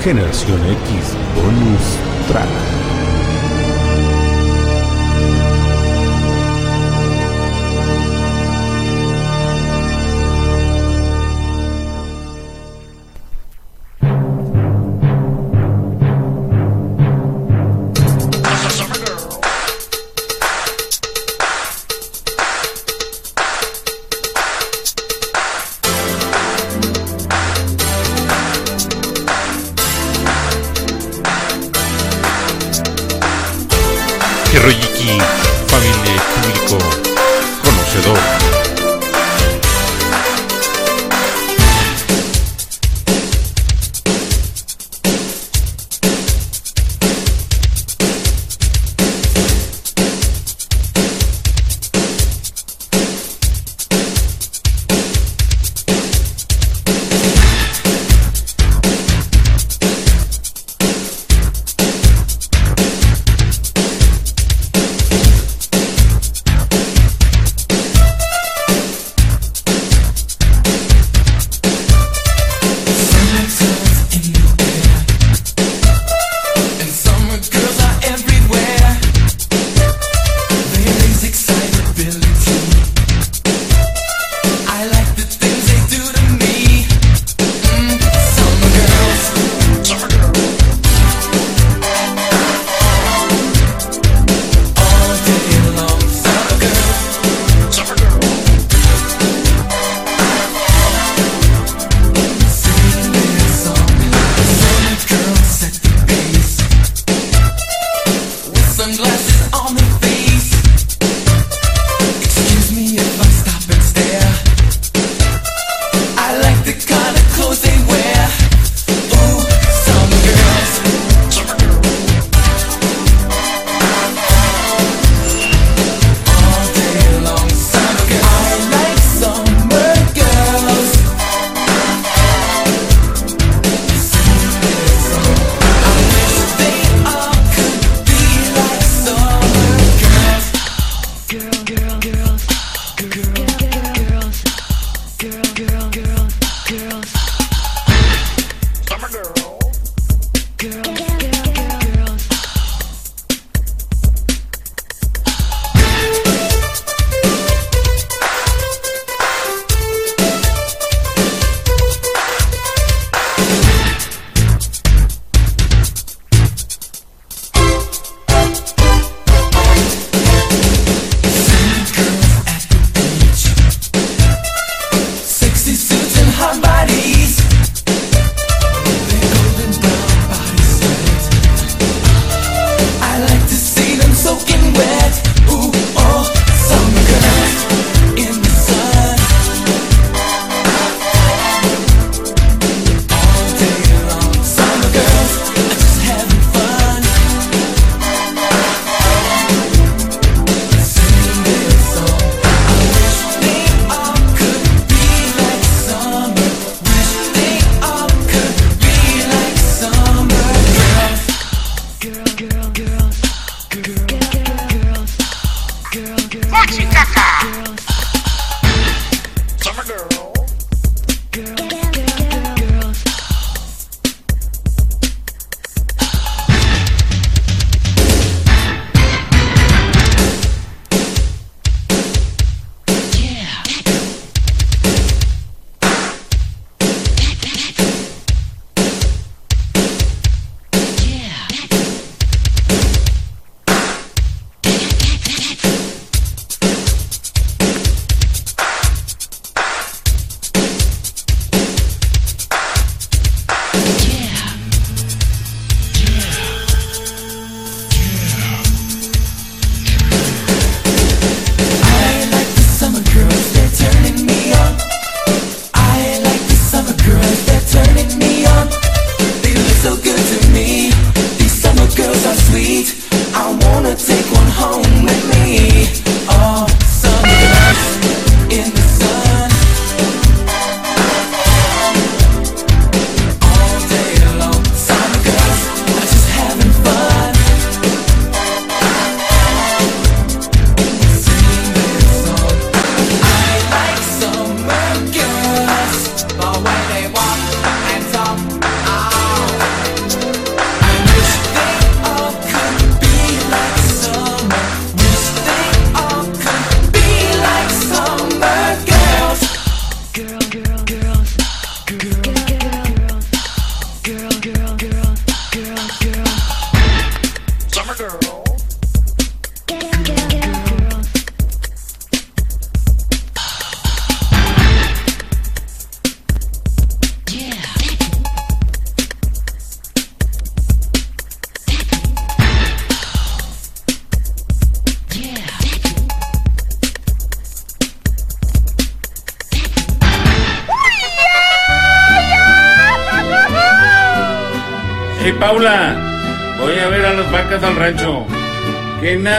[0.00, 2.83] Generación X Bonus Track.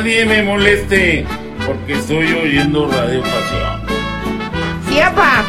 [0.05, 1.25] Nadie me moleste,
[1.65, 3.81] porque estoy oyendo Radio Pasión.
[4.87, 5.43] Sí, papá.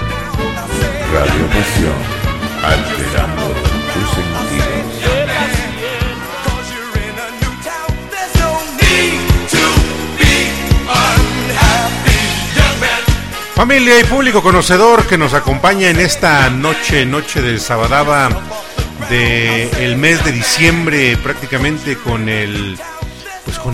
[1.12, 2.00] Radio Pasión,
[2.64, 3.52] alterando
[3.92, 4.66] tus sentidos.
[13.54, 18.30] Familia y público conocedor que nos acompaña en esta noche, noche del Sabadaba
[19.10, 22.78] de el mes de diciembre, prácticamente con el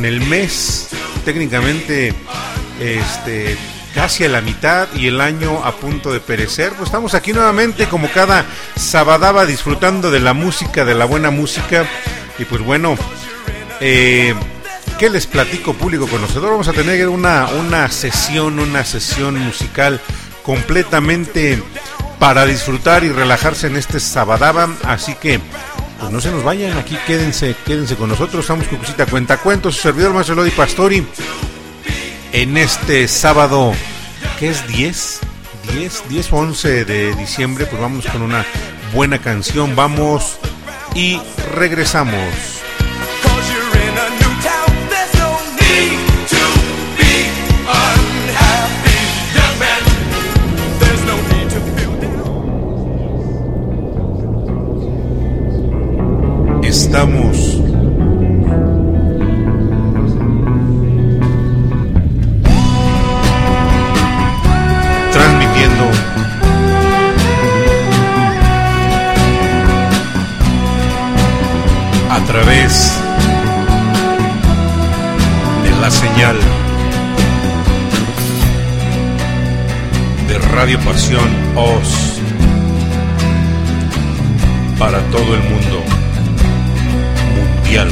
[0.02, 0.88] con el mes
[1.24, 2.12] técnicamente
[2.80, 3.56] este
[3.94, 6.70] casi a la mitad y el año a punto de perecer.
[6.70, 8.44] Pues estamos aquí nuevamente como cada
[8.74, 11.86] sabadaba disfrutando de la música, de la buena música
[12.36, 12.96] y pues bueno,
[13.80, 14.34] eh,
[14.98, 16.50] ¿Qué les platico, público conocedor?
[16.50, 20.00] Vamos a tener una, una sesión, una sesión musical
[20.42, 21.62] completamente
[22.18, 24.68] para disfrutar y relajarse en este Sabadaba.
[24.84, 25.40] Así que,
[26.02, 28.40] pues no se nos vayan, aquí quédense, quédense con nosotros.
[28.40, 28.66] Estamos
[29.08, 31.06] Cuenta Cuentos, su servidor Maestro Lodi Pastori.
[32.32, 33.72] En este sábado,
[34.40, 35.20] ¿qué es 10?
[35.74, 38.44] 10, 10 o 11 de diciembre, pues vamos con una
[38.92, 39.76] buena canción.
[39.76, 40.38] Vamos
[40.96, 41.20] y
[41.54, 42.61] regresamos.
[72.22, 73.00] A través
[75.64, 76.36] de la señal
[80.28, 82.20] de Radio Pasión Oz
[84.78, 85.82] para todo el mundo
[87.36, 87.88] mundial.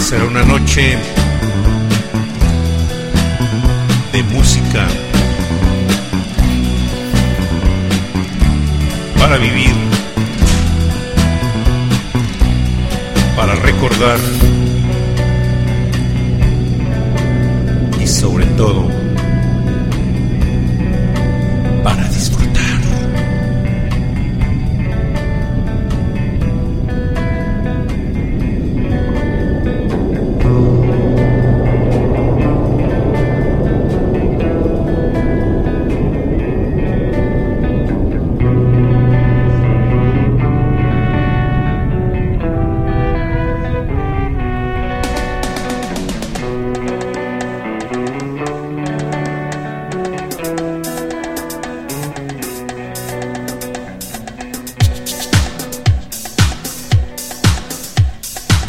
[0.00, 0.96] Será una noche
[4.12, 4.86] de música
[9.24, 9.74] para vivir,
[13.34, 14.18] para recordar
[17.98, 18.86] y sobre todo
[21.82, 22.73] para disfrutar.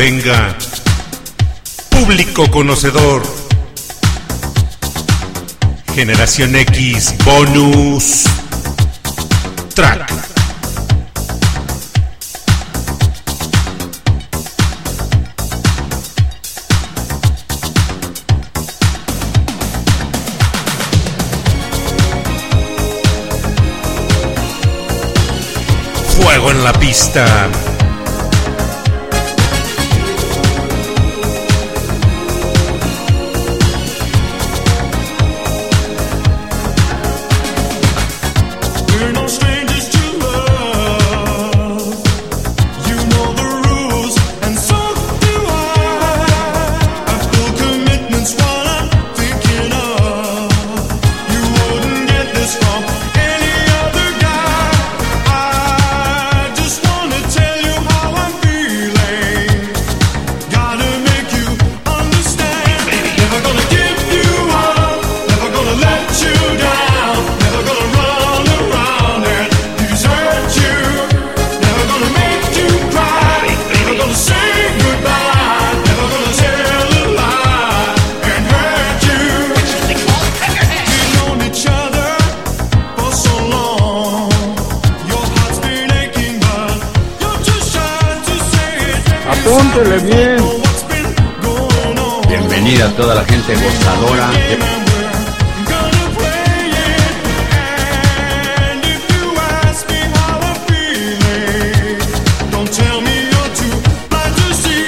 [0.07, 0.55] Venga,
[1.89, 3.23] público conocedor.
[5.95, 8.25] Generación X bonus
[9.73, 10.07] track.
[26.15, 27.49] Fuego en la pista.
[104.09, 104.87] Blind to see.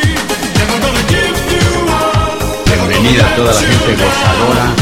[0.58, 2.65] Never gonna give you up.
[2.65, 4.76] Bienvenida a toda la gente gozadora.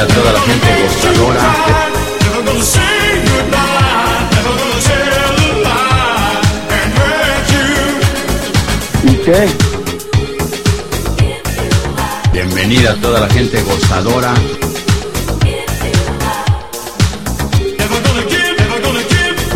[0.00, 1.40] A toda la gente gozadora.
[9.02, 9.48] ¿Y qué?
[12.32, 14.34] Bienvenida a toda la gente gozadora.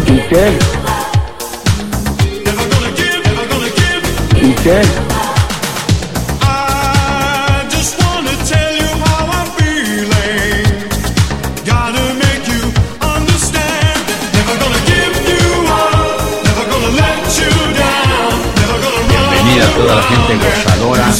[0.09, 0.59] ¿Y qué?
[4.43, 5.12] ¿Y qué?
[19.83, 21.13] Toda la gente gozadora.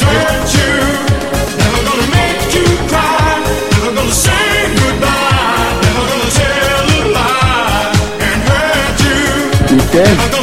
[9.93, 10.42] Desert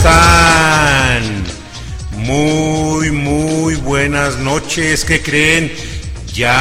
[0.00, 1.44] están?
[2.12, 5.04] Muy, muy buenas noches.
[5.04, 5.70] ¿Qué creen?
[6.32, 6.56] Ya...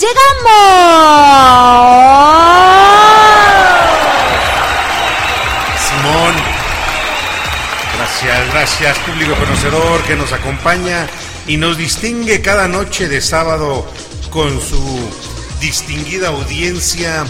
[0.00, 0.22] ¡Llegamos!
[5.86, 6.34] Simón.
[7.98, 11.06] Gracias, gracias público conocedor que nos acompaña
[11.46, 13.86] y nos distingue cada noche de sábado
[14.30, 15.10] con su
[15.62, 17.24] distinguida audiencia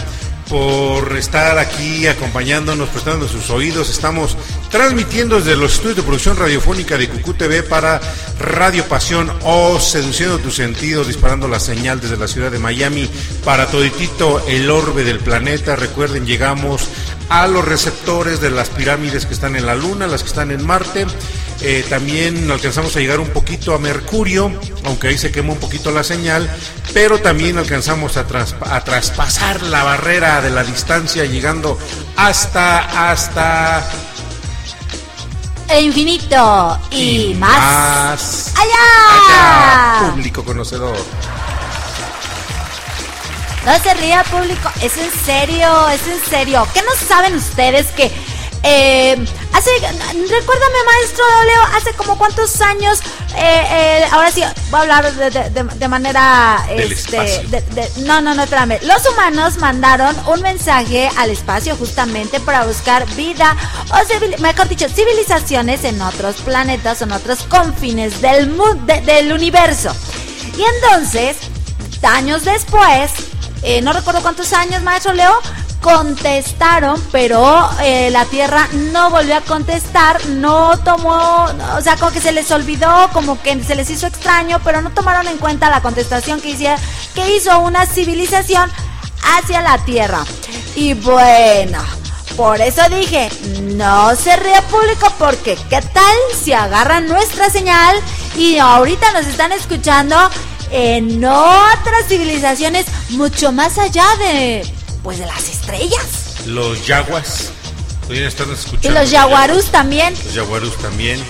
[0.49, 3.89] por estar aquí acompañándonos, prestando sus oídos.
[3.89, 4.35] Estamos
[4.69, 8.01] transmitiendo desde los estudios de producción radiofónica de Cucú TV para
[8.39, 13.09] Radio Pasión o Seduciendo tus sentidos, disparando la señal desde la ciudad de Miami
[13.45, 15.75] para toditito el orbe del planeta.
[15.75, 16.89] Recuerden, llegamos
[17.29, 20.65] a los receptores de las pirámides que están en la Luna, las que están en
[20.65, 21.05] Marte.
[21.61, 24.51] Eh, también alcanzamos a llegar un poquito a Mercurio,
[24.83, 26.49] aunque ahí se quema un poquito la señal,
[26.93, 31.77] pero también alcanzamos a, traspa- a traspasar la barrera de la distancia, llegando
[32.15, 33.83] hasta, hasta
[35.81, 37.57] infinito y, más.
[37.57, 40.01] más ¡Allá!
[40.01, 40.95] allá, público conocedor.
[43.65, 46.67] No se ría público, es en serio, es en serio.
[46.73, 48.11] ¿Qué no saben ustedes que
[48.63, 52.99] eh, hace, recuérdame maestro Leo, hace como cuántos años,
[53.35, 54.41] eh, eh, ahora sí,
[54.71, 57.17] voy a hablar de, de- manera, Del este,
[57.47, 58.79] de- no, no, no, espérame.
[58.83, 63.55] Los humanos mandaron un mensaje al espacio justamente para buscar vida,
[63.91, 69.01] o civil- mejor dicho, civilizaciones en otros planetas, o en otros confines del, mu- de-
[69.01, 69.93] del universo.
[70.57, 71.37] Y entonces,
[72.03, 73.11] años después,
[73.63, 75.39] eh, no recuerdo cuántos años, maestro Leo,
[75.83, 82.21] contestaron, pero eh, la Tierra no volvió a contestar, no tomó, o sea, como que
[82.21, 85.81] se les olvidó, como que se les hizo extraño, pero no tomaron en cuenta la
[85.81, 86.77] contestación que, hiciera,
[87.13, 88.71] que hizo una civilización
[89.35, 90.23] hacia la Tierra.
[90.75, 91.79] Y bueno,
[92.37, 93.29] por eso dije,
[93.63, 97.97] no se ría público porque qué tal si agarran nuestra señal
[98.37, 100.15] y ahorita nos están escuchando
[100.71, 106.45] en otras civilizaciones mucho más allá de pues de las estrellas.
[106.45, 107.51] Los yaguas.
[108.09, 108.89] Hoy están escuchando.
[108.89, 110.13] Y los yaguarús también.
[110.25, 111.23] Los yaguarús también.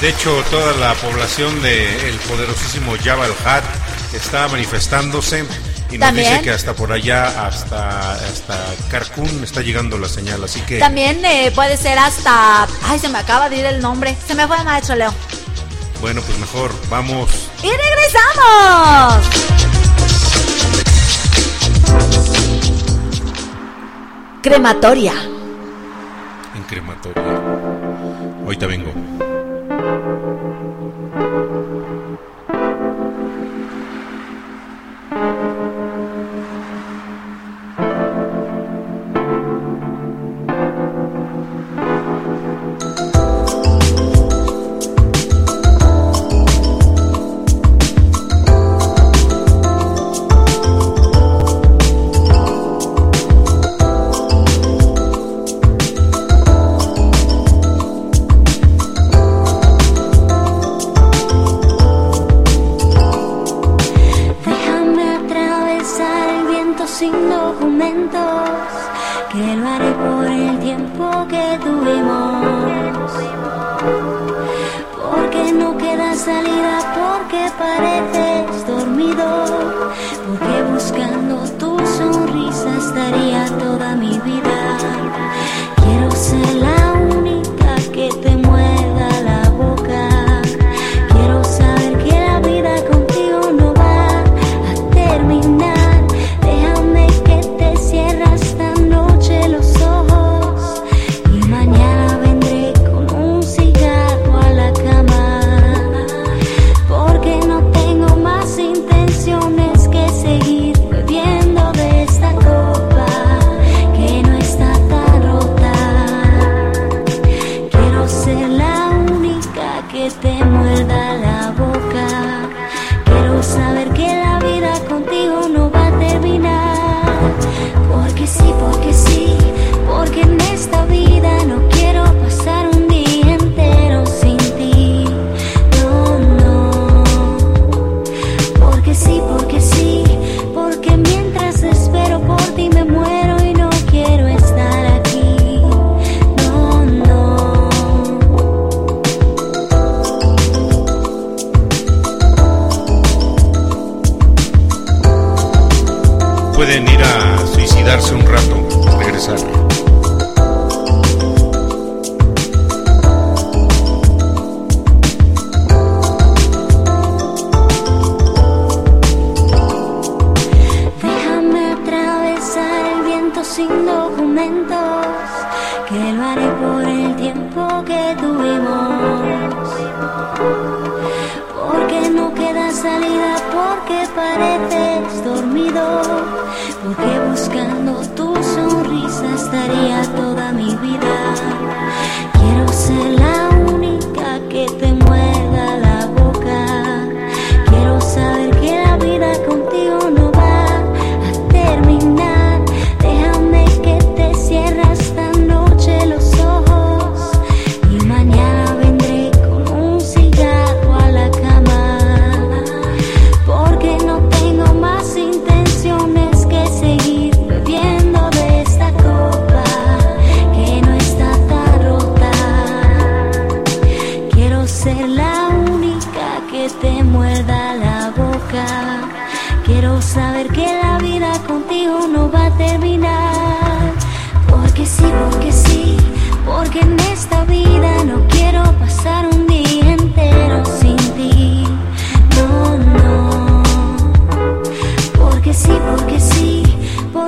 [0.00, 3.62] De hecho, toda la población del poderosísimo Jabal Hat
[4.12, 5.44] está manifestándose
[5.90, 6.30] y nos También.
[6.30, 8.58] dice que hasta por allá, hasta, hasta
[8.90, 10.42] Cancún está llegando la señal.
[10.42, 12.66] Así que, También eh, puede ser hasta...
[12.84, 14.16] Ay, se me acaba de ir el nombre.
[14.26, 15.14] Se me fue el maestro Leo.
[16.00, 17.30] bueno, pues mejor vamos.
[17.62, 19.24] ¡Y regresamos!
[24.42, 25.12] Crematoria.
[26.56, 27.22] en crematorio.
[28.44, 28.92] Ahorita vengo.
[80.90, 81.11] Porque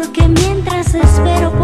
[0.04, 1.63] porque mientras espero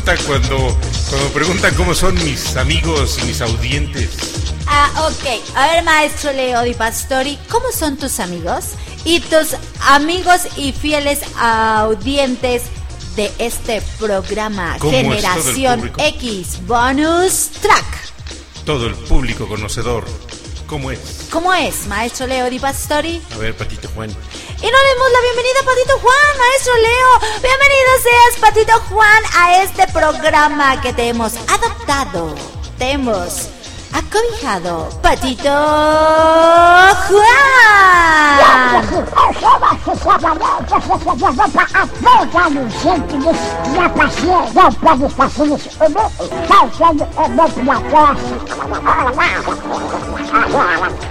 [0.00, 4.10] Preguntan cuando, cuando me preguntan cómo son mis amigos y mis audientes.
[4.66, 5.56] Ah, ok.
[5.56, 8.70] A ver, maestro Leo Di Pastori, ¿cómo son tus amigos?
[9.04, 12.62] Y tus amigos y fieles audientes
[13.16, 15.92] de este programa ¿Cómo es todo el Generación?
[15.98, 18.12] X Bonus Track.
[18.64, 20.04] Todo el público conocedor.
[20.66, 21.26] ¿Cómo es?
[21.30, 23.20] ¿Cómo es, maestro Leo Di Pastori?
[23.34, 24.10] A ver, Patito Juan.
[24.62, 27.18] Y no le la bienvenida a Patito Juan, maestro Leo.
[27.40, 32.34] Bienvenido seas, Patito Juan, a este programa que te hemos adoptado.
[32.76, 33.48] Te hemos
[33.94, 35.50] acobijado, Patito
[37.08, 37.40] Juan.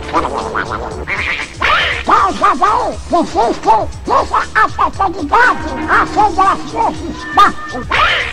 [2.50, 8.29] casal, vocês têm essa acessibilidade à federação fiscal.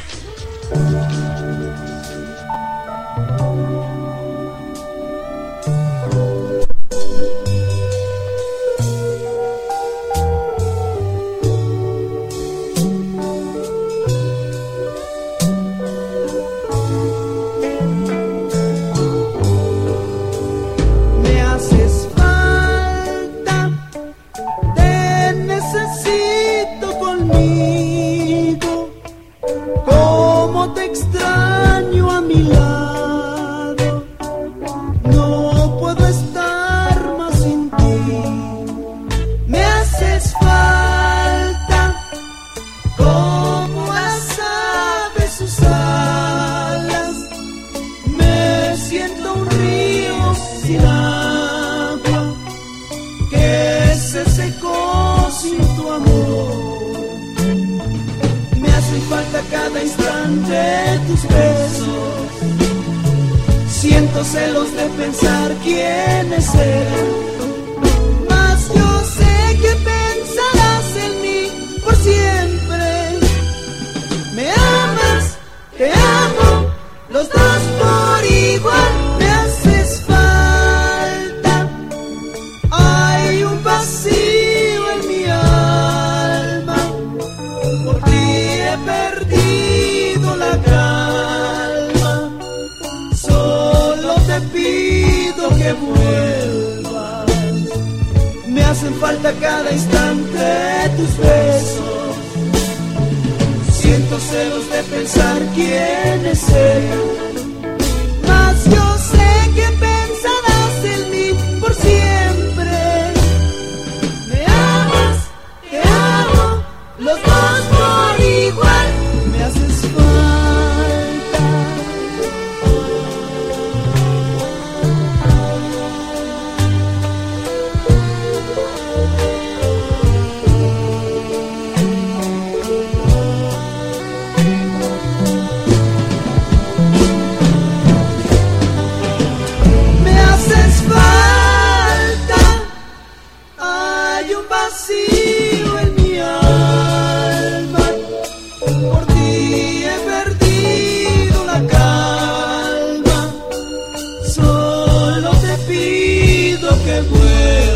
[156.87, 157.76] que pueda.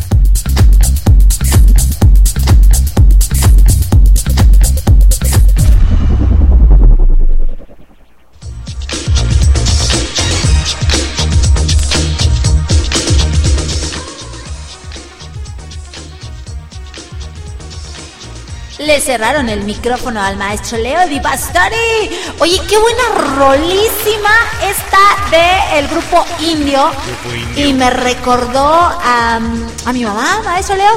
[18.91, 22.09] Le cerraron el micrófono al maestro Leo Di Pastori.
[22.39, 23.03] Oye, qué buena
[23.37, 24.29] rolísima
[24.61, 24.97] esta
[25.31, 26.91] de el grupo indio.
[27.33, 27.67] Indio.
[27.69, 29.39] Y me recordó a,
[29.85, 30.91] a mi mamá, maestro Leo.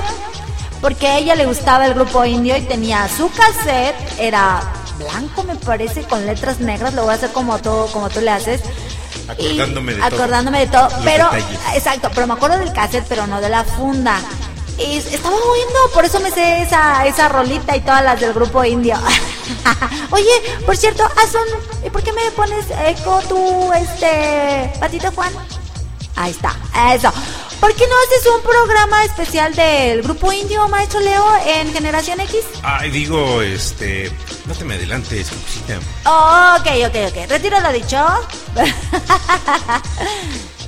[0.81, 4.61] Porque a ella le gustaba el grupo indio y tenía su cassette, era
[4.99, 8.31] blanco me parece, con letras negras, lo voy a hacer como tú, como tú le
[8.33, 8.61] haces.
[9.39, 10.07] Y- Acordándome de todo.
[10.17, 10.89] acordándome de todo.
[11.05, 11.59] Pero, detalles.
[11.77, 14.19] exacto, pero me acuerdo del cassette, pero no de la funda.
[14.79, 18.65] Y estaba oyendo, por eso me sé esa, esa rolita y todas las del grupo
[18.65, 18.97] indio.
[20.11, 21.87] Oye, por cierto, haz un.
[21.87, 24.73] ¿Y por qué me pones eco tú, este.
[24.81, 25.33] Patito Juan?
[26.17, 26.57] Ahí está,
[26.95, 27.13] eso.
[27.61, 32.41] ¿Por qué no haces un programa especial del grupo indio, maestro Leo, en Generación X?
[32.63, 34.11] Ay, digo, este.
[34.47, 35.29] No te me adelantes.
[36.05, 37.31] Oh, ok, ok, ok.
[37.31, 38.05] Retiro lo dicho.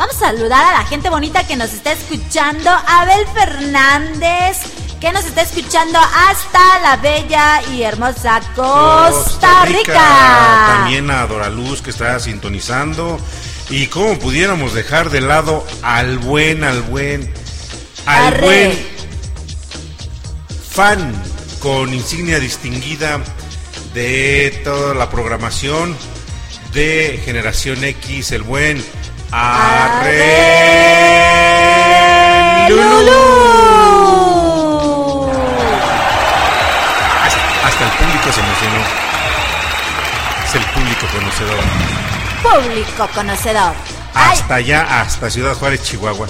[0.00, 2.70] Vamos a saludar a la gente bonita que nos está escuchando.
[2.70, 4.56] Abel Fernández,
[4.98, 10.78] que nos está escuchando hasta la bella y hermosa Costa, Rica.
[10.78, 13.20] También a Doraluz que está sintonizando.
[13.68, 17.30] Y cómo pudiéramos dejar de lado al buen, al buen,
[18.06, 18.40] al Arre.
[18.40, 18.78] buen
[20.70, 21.22] fan
[21.60, 23.20] con insignia distinguida
[23.92, 25.94] de toda la programación
[26.72, 28.82] de Generación X, el buen
[29.32, 30.36] Arre
[32.68, 33.10] Lulú.
[37.24, 38.82] Hasta, hasta el público se emocionó.
[40.44, 41.58] Es el público conocedor.
[42.42, 43.72] Público conocedor.
[44.14, 46.26] Ay, Hasta allá, hasta Ciudad Juárez, Chihuahua.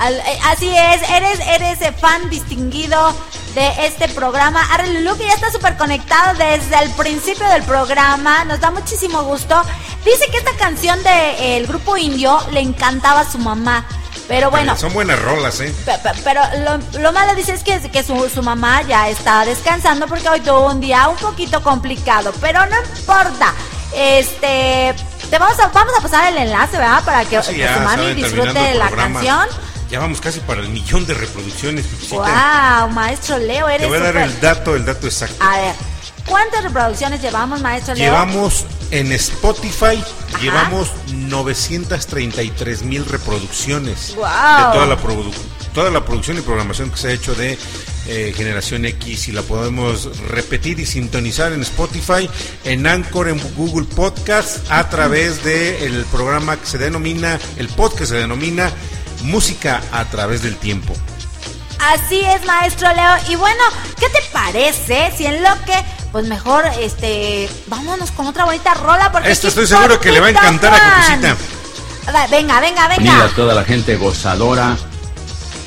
[0.00, 3.12] eh, así es, eres, eres eh, fan distinguido
[3.56, 4.60] de este programa.
[4.72, 8.44] Arre Lulú, que ya está súper conectado desde el principio del programa.
[8.44, 9.60] Nos da muchísimo gusto.
[10.04, 13.84] Dice que esta canción del grupo indio le encantaba a su mamá.
[14.28, 15.72] Pero bueno, Son buenas rolas, ¿eh?
[15.84, 19.44] Pe- pe- Pero lo, lo malo dice es que, que su, su mamá ya está
[19.44, 22.32] descansando porque hoy tuvo un día un poquito complicado.
[22.40, 23.54] Pero no importa.
[23.94, 24.94] Este.
[25.30, 27.02] Te vamos a, vamos a pasar el enlace, ¿verdad?
[27.04, 29.20] Para que, Sí, que ya su mami disfrute de la programa.
[29.20, 29.48] canción.
[29.90, 31.86] Ya vamos casi para el millón de reproducciones.
[32.10, 32.90] ¡Wow!
[32.90, 35.36] Maestro Leo, eres Te voy a dar el dato, el dato exacto.
[35.40, 35.74] A ver,
[36.26, 38.12] ¿cuántas reproducciones llevamos, maestro Leo?
[38.12, 40.02] Llevamos en Spotify,
[40.40, 44.72] llevamos 933 mil reproducciones Guau.
[44.72, 44.98] de toda la,
[45.72, 47.56] toda la producción y programación que se ha hecho de
[48.08, 52.28] eh, Generación X y la podemos repetir y sintonizar en Spotify,
[52.64, 58.06] en Anchor, en Google Podcast, a través del programa que se denomina, el podcast que
[58.06, 58.72] se denomina
[59.26, 60.94] Música a través del tiempo.
[61.78, 63.16] Así es, maestro Leo.
[63.28, 63.62] Y bueno,
[63.98, 65.74] ¿qué te parece si en lo que,
[66.12, 69.12] pues mejor, este, vámonos con otra bonita rola?
[69.12, 70.78] Porque Esto estoy seguro que le va a encantar a.
[70.78, 71.36] Cucucita.
[72.30, 73.24] Venga, venga, venga.
[73.24, 74.76] a toda la gente gozadora.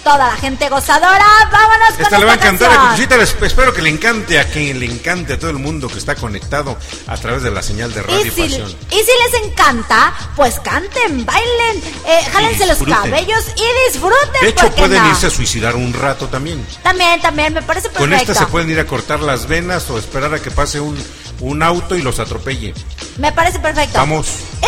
[0.03, 2.89] Toda la gente gozadora, vámonos con Esta le va a esta encantar a canción.
[3.09, 5.97] Cucucita, les- espero que le encante a quien le encante a todo el mundo que
[5.99, 8.75] está conectado a través de la señal de Radio Y si, Pasión.
[8.91, 14.41] y si les encanta, pues canten, bailen, eh, jálense los cabellos y disfruten.
[14.41, 15.09] De hecho, ¿por qué pueden no?
[15.09, 16.65] irse a suicidar un rato también.
[16.81, 17.99] También, también, me parece perfecto.
[18.09, 20.97] Con esta se pueden ir a cortar las venas o esperar a que pase un,
[21.41, 22.73] un auto y los atropelle.
[23.17, 23.97] Me parece perfecto.
[23.99, 24.27] Vamos.
[24.61, 24.65] ¡Y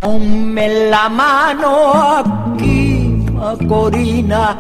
[0.01, 4.57] Ponme la mano aquí, Macorina.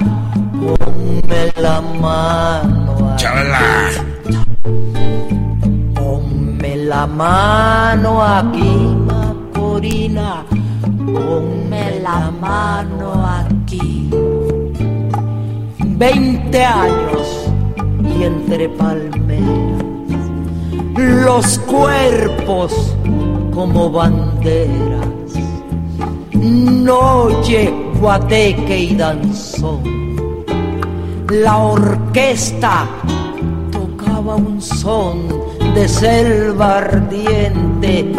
[0.52, 3.22] Ponme la mano aquí.
[3.22, 3.90] Chavala.
[5.94, 10.44] Ponme la mano aquí, Macorina.
[11.06, 14.10] Ponme la mano aquí.
[15.78, 17.50] Veinte años
[18.04, 19.80] y entre palmeras
[20.96, 22.94] los cuerpos
[23.54, 23.90] como
[26.32, 29.82] Noche, guateque y danzón.
[31.28, 32.88] La orquesta
[33.70, 35.28] tocaba un son
[35.74, 38.12] de selva ardiente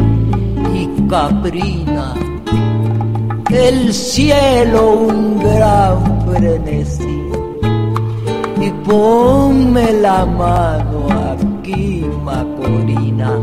[0.76, 2.14] y caprina.
[3.50, 7.22] El cielo un gran frenesí.
[8.62, 13.40] Y ponme la mano aquí, Macorina.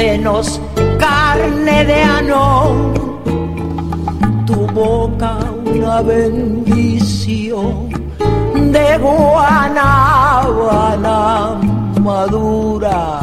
[0.00, 0.48] Senos
[0.98, 2.74] carne de anón,
[4.46, 5.32] tu boca
[5.74, 7.90] una bendición
[8.72, 10.38] de guanábana
[12.00, 13.20] madura,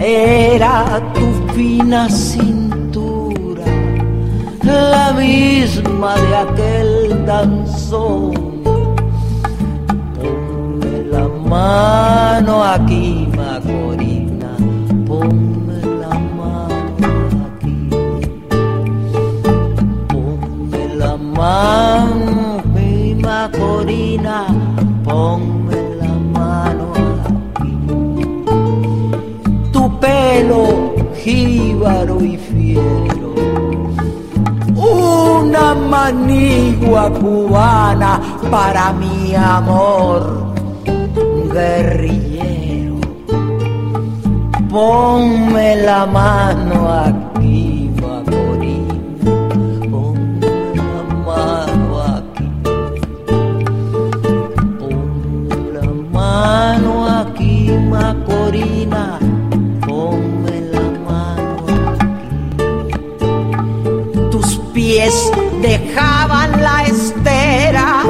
[0.00, 3.66] era tu fina cintura,
[4.62, 8.32] la misma de aquel danzón.
[10.16, 14.13] Ponme la mano aquí, Macorina,
[25.04, 27.72] Ponme la mano aquí.
[29.72, 30.62] Tu pelo
[31.22, 33.34] jíbaro y fiero,
[34.74, 38.20] una manigua cubana
[38.50, 40.54] para mi amor
[41.52, 42.96] guerrillero.
[44.70, 47.23] Ponme la mano aquí,
[65.60, 68.04] dejaban la estera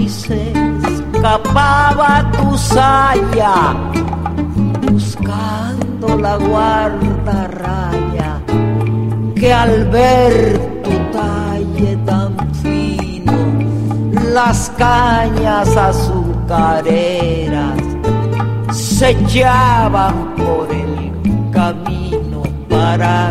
[0.00, 0.52] y se
[0.88, 3.76] escapaba tu saya
[4.90, 8.40] buscando la guardarraya
[9.34, 13.34] que al ver tu talle tan fino
[14.32, 17.78] las cañas azucareras
[18.72, 21.12] se echaban por el
[21.52, 23.28] camino para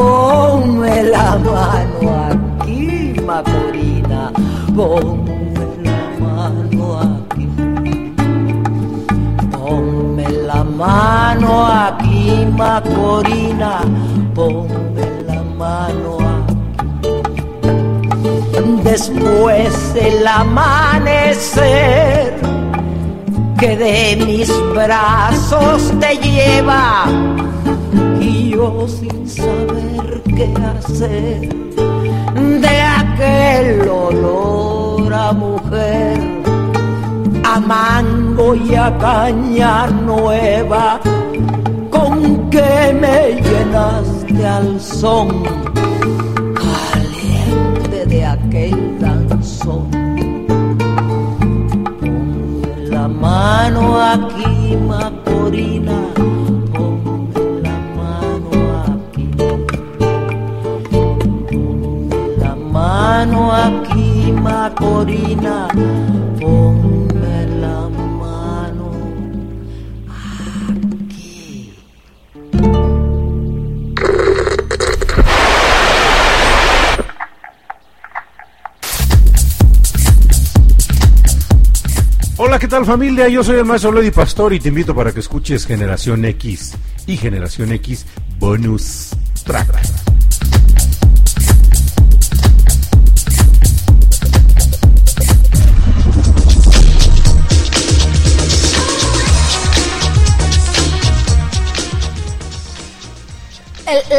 [0.00, 4.32] Ponme la mano aquí, Macorina.
[4.74, 7.46] Ponme la mano aquí.
[9.52, 13.72] Ponme la mano aquí, Macorina.
[14.34, 17.12] Ponme la mano aquí.
[18.82, 21.60] Después del amanecer
[23.58, 27.04] que de mis brazos te lleva
[28.86, 31.48] sin saber qué hacer
[32.60, 36.18] de aquel olor a mujer
[37.42, 41.00] a mango y a caña nueva
[41.90, 45.28] con que me llenaste al son
[46.54, 49.88] caliente de aquel danzón
[52.90, 56.39] la mano aquí, Macorina.
[63.32, 65.68] Aquí, Macorina.
[66.38, 68.90] Ponme la mano
[70.08, 71.72] aquí.
[82.36, 83.28] Hola, ¿qué tal familia?
[83.28, 86.76] Yo soy el maestro Lady Pastor y te invito para que escuches Generación X
[87.06, 88.06] y Generación X
[88.38, 89.10] Bonus
[89.44, 89.89] Track.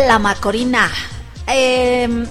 [0.07, 0.89] La Macorina.
[1.47, 2.25] em,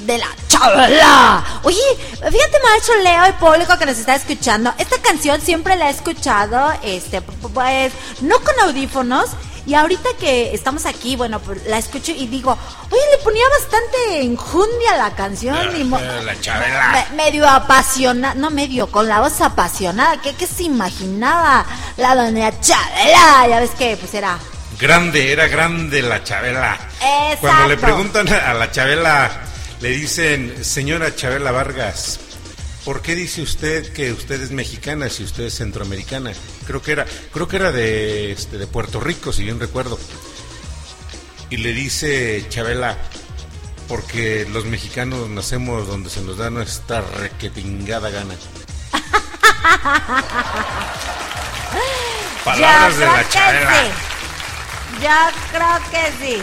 [0.00, 1.42] de la Chabela.
[1.62, 1.78] Oye,
[2.12, 4.72] fíjate, maestro Leo y público que nos está escuchando.
[4.78, 9.30] Esta canción siempre la he escuchado, este, pues, no con audífonos.
[9.66, 12.56] Y ahorita que estamos aquí, bueno, pues la escucho y digo,
[12.90, 15.56] oye, le ponía bastante enjundia a la canción.
[15.76, 17.06] y La Chabela.
[17.10, 20.20] me- medio apasionada, no medio, con la voz apasionada.
[20.20, 21.64] ¿Qué, qué se imaginaba
[21.96, 23.48] la doña Chabela?
[23.48, 24.38] Ya ves que, pues era
[24.78, 26.74] Grande, era grande la Chabela.
[26.74, 27.38] Exacto.
[27.40, 29.30] Cuando le preguntan a la Chabela,
[29.80, 32.20] le dicen, señora Chabela Vargas,
[32.84, 36.32] ¿por qué dice usted que usted es mexicana si usted es centroamericana?
[36.66, 39.98] Creo que era, creo que era de, este, de Puerto Rico, si bien recuerdo.
[41.48, 42.98] Y le dice Chabela,
[43.88, 48.34] Porque los mexicanos nacemos donde se nos da nuestra requetingada gana.
[52.44, 53.84] Palabras de la Chabela.
[55.02, 55.10] Yo
[55.52, 56.42] creo que sí.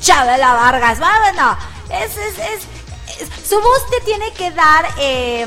[0.00, 1.56] Chabela Vargas, bueno,
[1.90, 4.86] es, es, es- su voz te tiene que dar,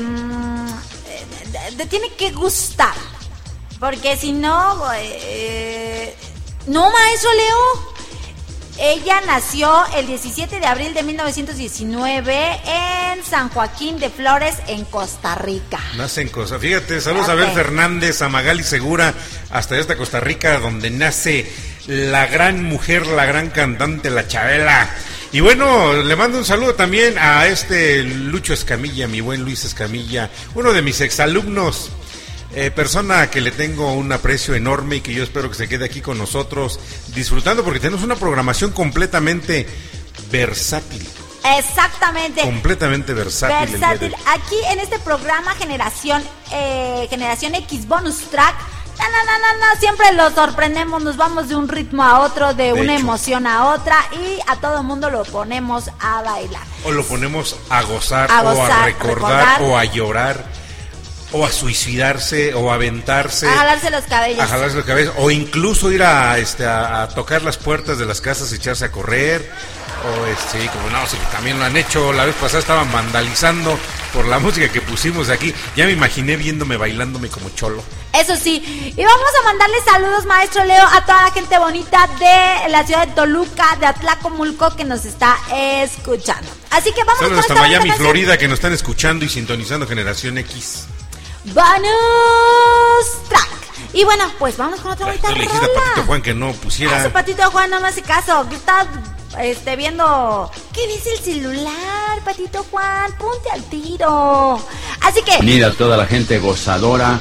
[0.00, 0.68] mm,
[1.06, 2.92] eh, te tiene que gustar,
[3.80, 6.14] porque si no, eh,
[6.66, 7.91] no, maestro Leo.
[8.78, 15.34] Ella nació el 17 de abril de 1919 en San Joaquín de Flores, en Costa
[15.34, 15.78] Rica.
[15.96, 16.60] Nacen cosas.
[16.60, 17.50] Fíjate, saludos a Abel.
[17.50, 19.12] Fernández, a Magali Segura,
[19.50, 21.52] hasta esta Costa Rica, donde nace
[21.86, 24.88] la gran mujer, la gran cantante, la Chabela.
[25.32, 30.30] Y bueno, le mando un saludo también a este Lucho Escamilla, mi buen Luis Escamilla,
[30.54, 31.90] uno de mis exalumnos.
[32.54, 35.86] Eh, persona que le tengo un aprecio enorme y que yo espero que se quede
[35.86, 36.78] aquí con nosotros
[37.14, 39.66] disfrutando porque tenemos una programación completamente
[40.30, 41.06] versátil,
[41.58, 42.42] Exactamente.
[42.42, 43.70] completamente versátil.
[43.78, 44.14] Versátil.
[44.26, 46.22] Aquí en este programa Generación
[46.52, 48.54] eh, Generación X Bonus Track.
[48.98, 52.52] No, no, no, no, no, siempre lo sorprendemos, nos vamos de un ritmo a otro,
[52.54, 53.00] de, una hecho.
[53.02, 56.62] emoción a otra y a todo el mundo lo ponemos a bailar.
[56.84, 59.62] O lo ponemos a gozar, A o a recordar.
[59.62, 60.44] o a llorar,
[61.32, 64.40] o a suicidarse, o a aventarse, A jalarse los cabellos.
[64.40, 68.06] a jalarse los cabezas, o incluso ir a, este, a, a tocar las puertas de
[68.06, 69.50] las casas y echarse a correr.
[70.04, 72.12] O este, como no, sí, también lo han hecho.
[72.12, 73.78] La vez pasada estaban vandalizando
[74.12, 75.54] por la música que pusimos aquí.
[75.76, 77.84] Ya me imaginé viéndome bailándome como cholo.
[78.12, 78.60] Eso sí,
[78.96, 83.06] y vamos a mandarle saludos, maestro Leo, a toda la gente bonita de la ciudad
[83.06, 86.50] de Toluca, de Atlacomulco, que nos está escuchando.
[86.70, 87.92] Así que vamos Saludos hasta esta Miami.
[87.92, 90.86] Florida, que nos están escuchando y sintonizando Generación X.
[91.44, 93.48] Bonus track.
[93.92, 95.80] Y bueno, pues vamos con otra bonita Tú le dijiste a rola.
[95.84, 96.98] Patito Juan que no A pusiera.
[96.98, 98.86] ese patito Juan no me hace caso, que está
[99.40, 100.50] este, viendo...
[100.72, 103.12] ¿Qué dice el celular, patito Juan?
[103.18, 104.58] Ponte al tiro.
[105.02, 107.20] Así que, Unida toda la gente gozadora.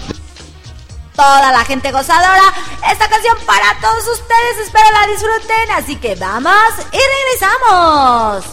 [1.16, 2.54] toda la gente gozadora,
[2.90, 5.72] esta canción para todos ustedes, espero la disfruten.
[5.72, 6.54] Así que vamos
[6.92, 8.46] y regresamos.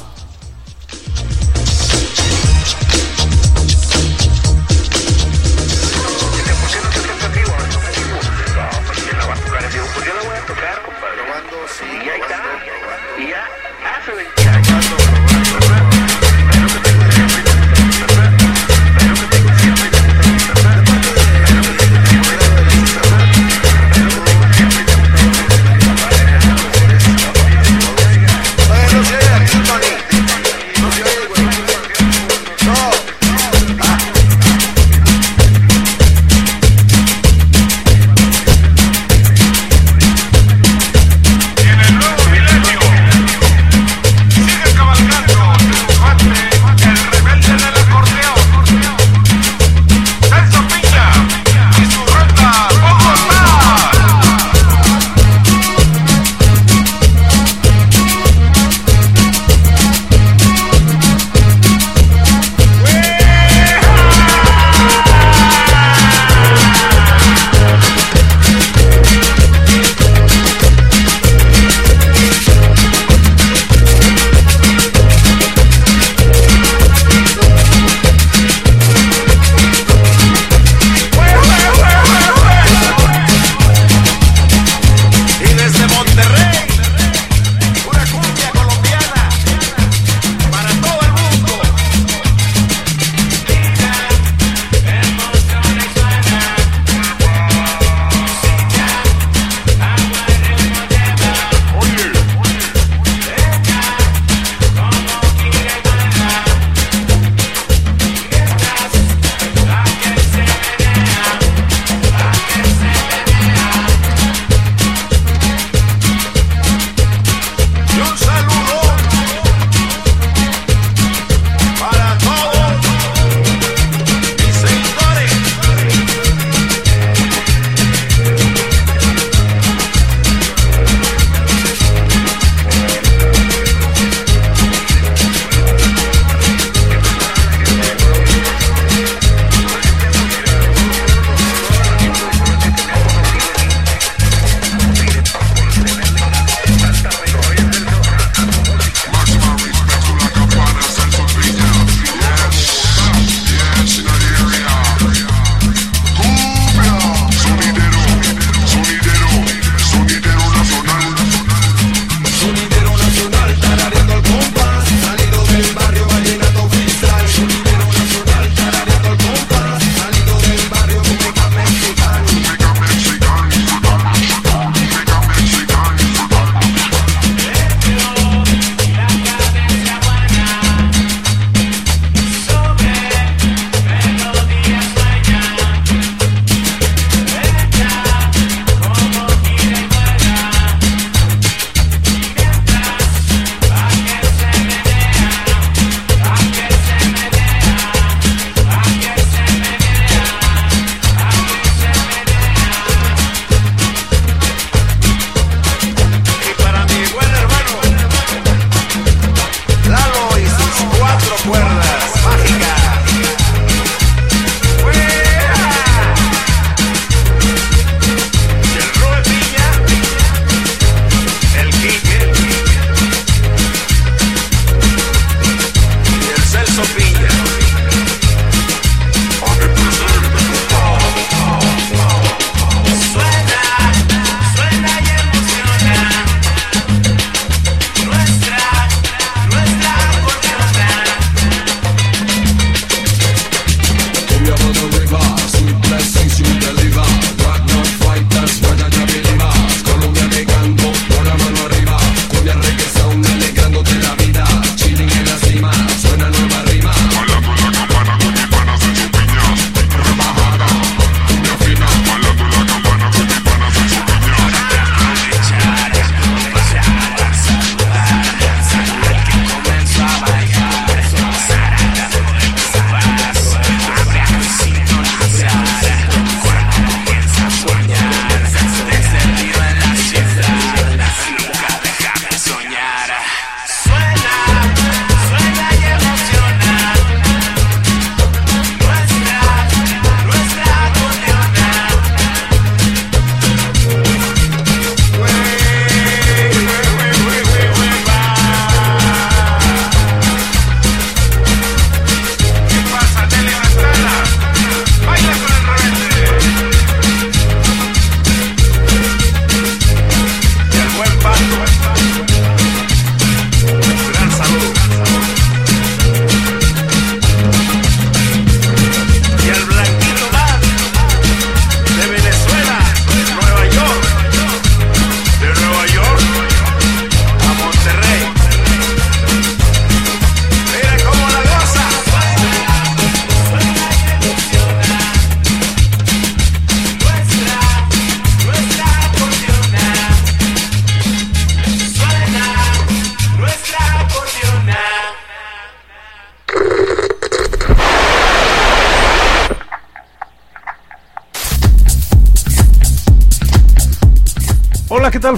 [212.49, 212.88] África.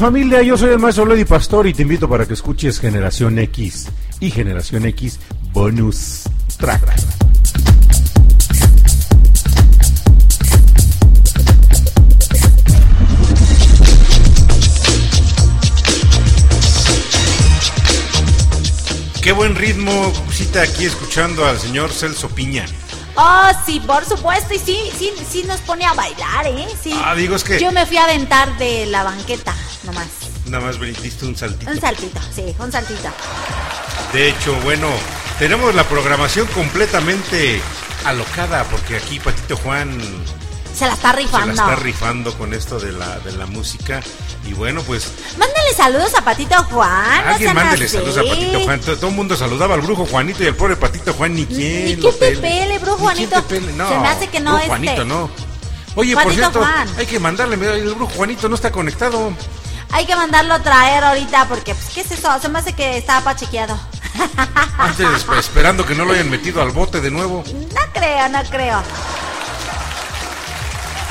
[0.01, 0.43] Familia?
[0.43, 3.87] Yo soy el maestro Lady Pastor y te invito para que escuches Generación X
[4.19, 5.21] y Generación X
[5.53, 6.23] Bonus
[6.59, 6.83] Track.
[19.23, 19.93] Qué buen ritmo,
[20.33, 22.65] cita aquí escuchando al señor Celso Piña.
[23.17, 24.55] Oh, sí, por supuesto.
[24.55, 26.67] Y sí, sí, sí nos pone a bailar, ¿eh?
[26.83, 26.95] Sí.
[27.05, 29.55] Ah, digo, es que- Yo me fui a aventar de la banqueta,
[29.93, 30.07] nomás.
[30.47, 31.71] Nada más diste un saltito.
[31.71, 33.09] Un saltito, sí, un saltito.
[34.13, 34.89] De hecho, bueno,
[35.39, 37.61] tenemos la programación completamente
[38.05, 39.99] alocada porque aquí Patito Juan
[40.75, 41.47] Se la está se rifando.
[41.55, 44.01] la está rifando con esto de la, de la música.
[44.49, 47.25] Y bueno, pues Mándale saludos a Patito Juan.
[47.25, 47.95] no alguien mándele así.
[47.97, 48.81] saludos a Patito Juan.
[48.81, 51.85] Todo, todo el mundo saludaba al brujo Juanito y el pobre Patito Juan ni quién.
[51.85, 53.43] Ni quién te pele, brujo Juanito.
[53.45, 54.69] pele, No, Se me hace que no, brujo este.
[54.69, 55.31] Juanito, no.
[55.97, 56.89] Oye, por cierto, Juan.
[56.99, 59.33] hay que mandarle, el brujo Juanito no está conectado.
[59.93, 62.29] Hay que mandarlo a traer ahorita porque, pues, ¿qué es eso?
[62.41, 63.79] Se me hace que estaba pachequeado.
[64.79, 67.43] Antes, esp- esperando que no lo hayan metido al bote de nuevo.
[67.47, 68.83] No creo, no creo.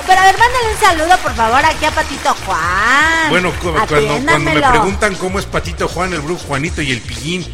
[0.08, 3.30] Pero a ver, mándale un saludo, por favor, aquí a Patito Juan.
[3.30, 7.02] Bueno, cu- cuando, cuando me preguntan cómo es Patito Juan, el brujo Juanito y el
[7.02, 7.46] pillín,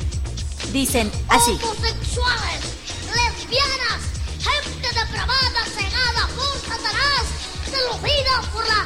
[0.72, 1.52] Dicen así.
[1.64, 2.62] Homosexuales,
[3.14, 4.02] lesbianas,
[4.42, 7.24] gente depravada, cegada por Satanás,
[7.66, 8.86] seducida por la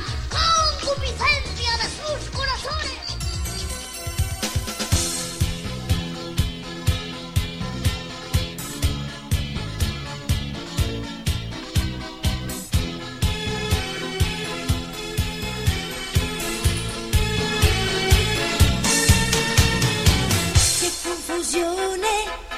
[21.29, 22.07] confusione.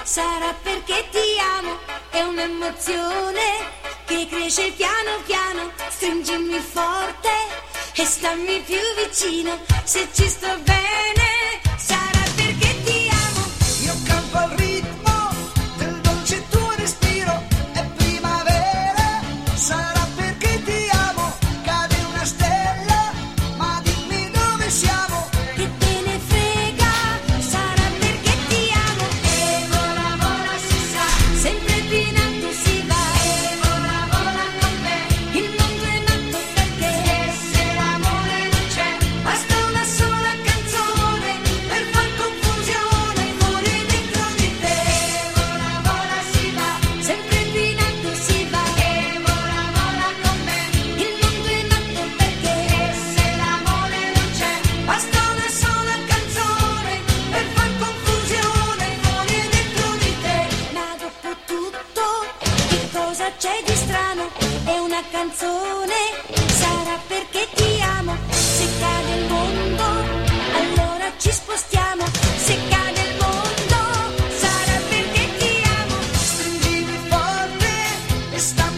[0.03, 1.77] Sarà perché ti amo,
[2.09, 3.41] è un'emozione
[4.05, 7.29] che cresce piano piano, stringimi forte
[7.95, 12.10] e stammi più vicino, se ci sto bene sarà
[78.41, 78.70] e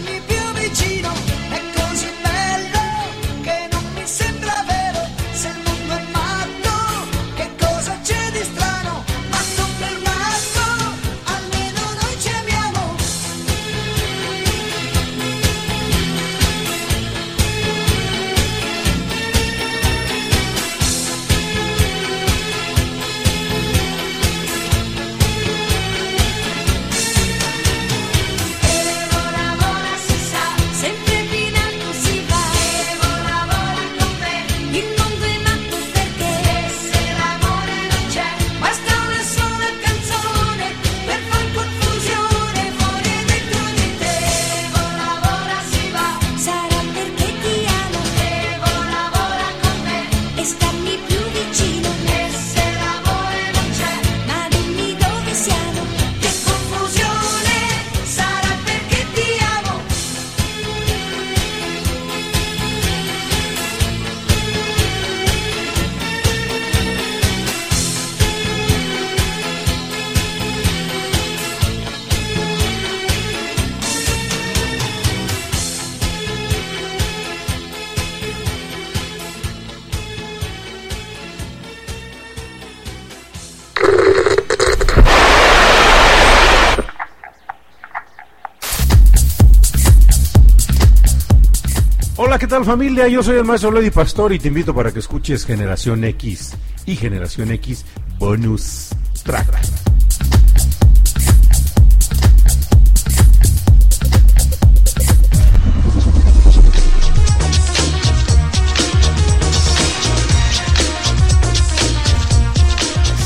[92.54, 93.08] tal familia?
[93.08, 96.52] Yo soy el maestro Lady Pastor y te invito para que escuches Generación X
[96.86, 97.84] y Generación X
[98.16, 98.90] Bonus
[99.24, 99.48] Track.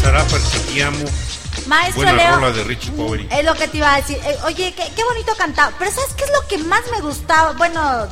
[0.01, 0.25] Será
[0.87, 1.05] amo.
[1.67, 2.37] Maestro Buena Leo.
[2.37, 3.29] Rola de Richie Poveri.
[3.31, 4.17] Es lo que te iba a decir.
[4.25, 5.73] Eh, oye, qué, qué bonito cantado.
[5.79, 7.53] Pero ¿sabes qué es lo que más me gustaba?
[7.53, 8.09] Bueno,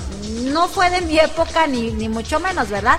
[0.56, 2.98] no fue de mi época, ni, ni mucho menos, ¿verdad?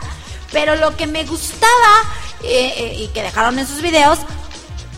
[0.52, 2.04] Pero lo que me gustaba
[2.44, 4.20] eh, eh, y que dejaron en sus videos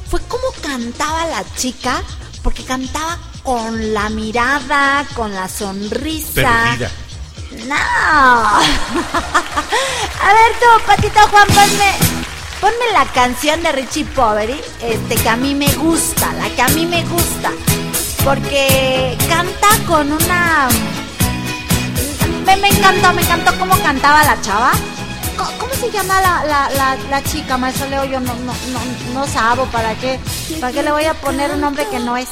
[0.10, 2.03] fue cómo cantaba la chica.
[2.43, 6.34] Porque cantaba con la mirada, con la sonrisa.
[6.34, 6.91] Perdida.
[7.66, 7.76] No.
[10.26, 11.93] A ver tú, Patito Juan, ponme,
[12.60, 16.68] ponme la canción de Richie Poveri, este, que a mí me gusta, la que a
[16.70, 17.53] mí me gusta.
[18.26, 20.68] Porque canta con una...
[22.50, 24.72] Me, me encantó, me encantó cómo cantaba la chava.
[25.58, 28.04] ¿Cómo se llama la, la, la, la chica, maestro Leo?
[28.06, 28.80] Yo no, no, no,
[29.14, 30.20] no sabo, ¿para qué?
[30.60, 32.28] ¿Para qué le voy a poner un nombre que no es?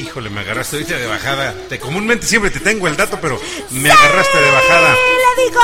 [0.00, 1.54] Híjole, me agarraste ahorita de bajada.
[1.68, 3.40] Te, comúnmente siempre te tengo el dato, pero
[3.70, 4.90] me agarraste de bajada.
[4.90, 5.60] le digo,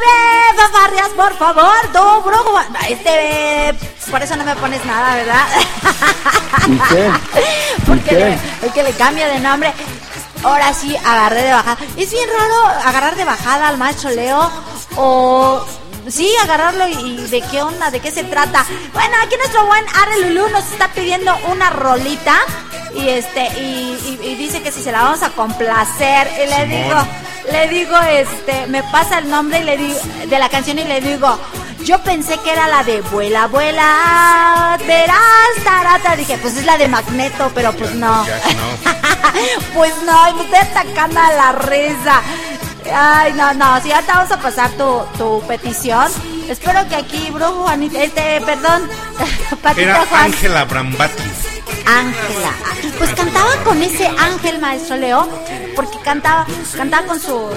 [0.00, 2.60] Beba Barrias, por favor, brujo.
[2.88, 3.74] Este,
[4.10, 5.46] por eso no me pones nada, ¿verdad?
[6.68, 7.10] ¿Y qué?
[7.86, 8.16] Porque qué?
[8.16, 9.72] le- el que le cambia de nombre.
[10.44, 11.78] Ahora sí, agarré de bajada.
[11.96, 14.50] Es bien raro agarrar de bajada al maestro Leo
[14.96, 15.64] o...
[16.06, 18.66] Sí, agarrarlo y, de qué onda, de qué se trata.
[18.92, 22.34] Bueno, aquí nuestro buen Are Lulú nos está pidiendo una rolita
[22.94, 26.56] y este y, y- y dice que si se la vamos a complacer y le
[26.56, 26.68] Simón.
[26.68, 27.06] digo,
[27.52, 31.00] le digo este, me pasa el nombre y le digo de la canción y le
[31.00, 31.38] digo,
[31.84, 36.16] yo pensé que era la de vuela, vuela, verás, tarata.
[36.16, 38.26] Dije, pues es la de Magneto, pero pues no.
[38.26, 38.94] Ya, no.
[39.74, 42.22] Pues no, y me estoy atacando a la risa.
[42.94, 46.06] Ay, no, no, si ya te vamos a pasar tu, tu petición.
[46.48, 48.88] Espero que aquí, brujo Juanita, este, perdón,
[49.62, 50.24] Patito Era Juan.
[50.24, 51.22] Ángela Brambati.
[51.86, 52.50] Ángela.
[52.98, 55.28] Pues cantaba con ese ángel, maestro Leo,
[55.74, 57.50] porque cantaba, cantaba con su,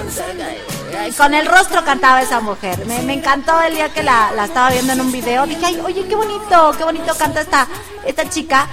[1.16, 2.84] con el rostro cantaba esa mujer.
[2.86, 5.46] Me, me encantó el día que la, la estaba viendo en un video.
[5.46, 7.66] Dije, ay, oye, qué bonito, qué bonito canta esta,
[8.06, 8.66] esta chica.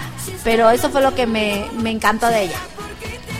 [0.43, 2.57] Pero eso fue lo que me, me encantó de ella.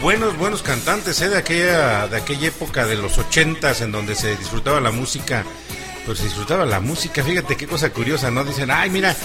[0.02, 1.30] Buenos, buenos cantantes, ¿eh?
[1.30, 5.44] De aquella, de aquella época de los ochentas en donde se disfrutaba la música.
[6.06, 7.24] Pues se disfrutaba la música.
[7.24, 8.44] Fíjate qué cosa curiosa, ¿no?
[8.44, 9.16] Dicen, ay, mira,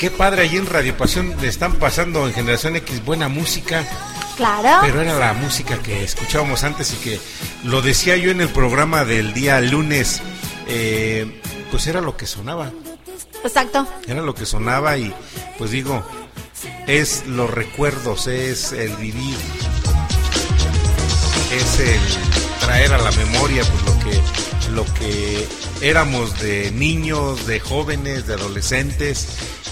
[0.00, 3.86] qué padre allí en Radio Pasión le están pasando en Generación X buena música.
[4.34, 4.78] Claro.
[4.80, 7.20] Pero era la música que escuchábamos antes y que
[7.64, 10.22] lo decía yo en el programa del día lunes.
[10.68, 11.38] eh,
[11.70, 12.72] pues era lo que sonaba.
[13.44, 13.86] Exacto.
[14.08, 15.14] Era lo que sonaba y
[15.58, 16.02] pues digo,
[16.86, 19.36] es los recuerdos, es el vivir,
[21.52, 22.29] es el
[22.60, 24.20] traer a la memoria pues lo que
[24.70, 25.48] lo que
[25.80, 29.26] éramos de niños, de jóvenes, de adolescentes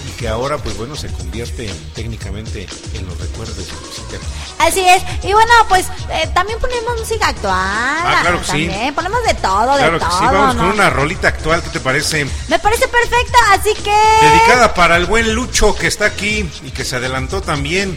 [0.08, 4.18] y que ahora pues bueno se convierte técnicamente en los recuerdos de.
[4.58, 5.02] Así es.
[5.22, 7.54] Y bueno, pues eh, también ponemos música actual.
[7.54, 8.70] Ah, claro que sí.
[8.94, 10.18] Ponemos de todo, de Claro que todo.
[10.18, 10.62] sí, vamos ¿no?
[10.62, 12.26] con una rolita actual, ¿qué te parece?
[12.48, 13.96] Me parece perfecta, así que.
[14.26, 17.96] Dedicada para el buen Lucho que está aquí y que se adelantó también.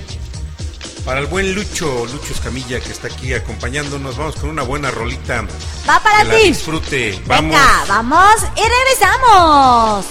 [1.06, 4.18] Para el buen Lucho, Lucho Escamilla que está aquí acompañándonos.
[4.18, 5.44] Vamos con una buena rolita.
[5.90, 6.50] Va para ti.
[6.50, 7.20] disfrute.
[7.26, 7.52] Vamos.
[7.52, 10.06] Venga, vamos y regresamos.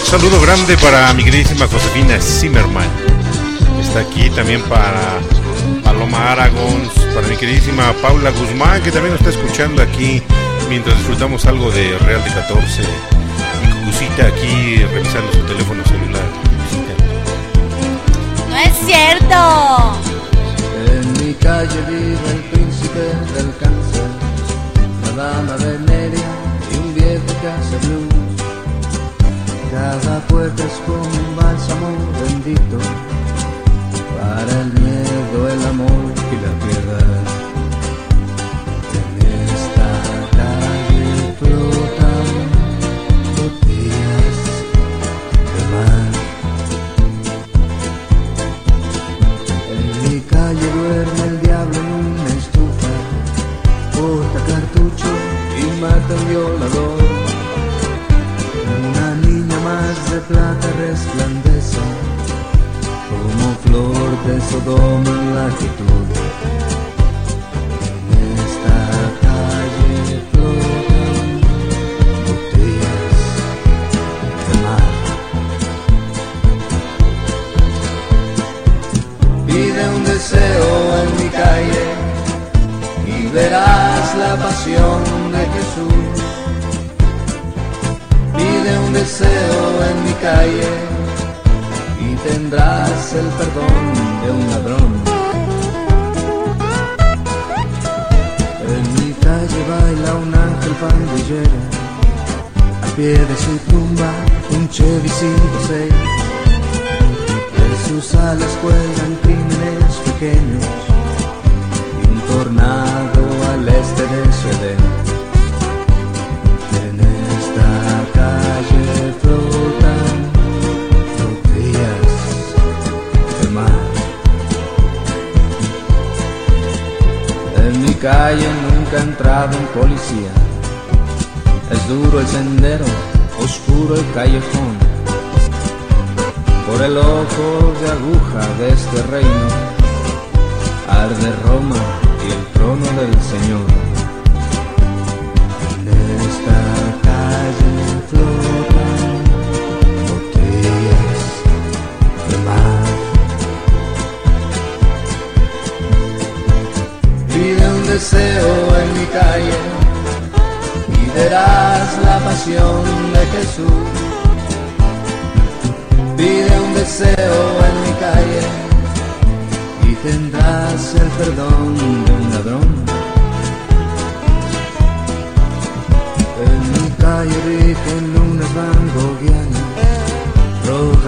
[0.00, 2.88] Un saludo grande para mi queridísima Josefina Zimmerman.
[3.82, 5.20] Está aquí también para
[5.84, 10.22] Paloma Aragón, para mi queridísima Paula Guzmán, que también nos está escuchando aquí
[10.68, 12.82] mientras disfrutamos algo de Real de 14.
[13.62, 16.22] Mi cucucita aquí revisando su teléfono celular.
[18.50, 19.36] No es cierto.
[20.86, 23.00] En mi calle vive el príncipe
[23.34, 24.08] del cáncer,
[25.16, 26.28] la dama veneria
[26.72, 28.08] y un viejo que hace blues.
[29.70, 31.88] Cada puerta es como un bálsamo
[32.20, 33.07] bendito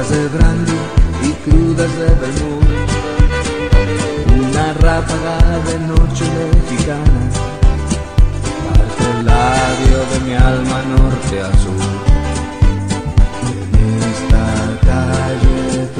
[0.09, 0.73] de brandy
[1.23, 2.65] y crudas de vermouth.
[4.33, 6.25] Una ráfaga de noche
[6.55, 7.21] mexicana
[8.65, 11.85] parte el labio de mi alma norte a sur.
[13.79, 14.45] En esta
[14.87, 16.00] calle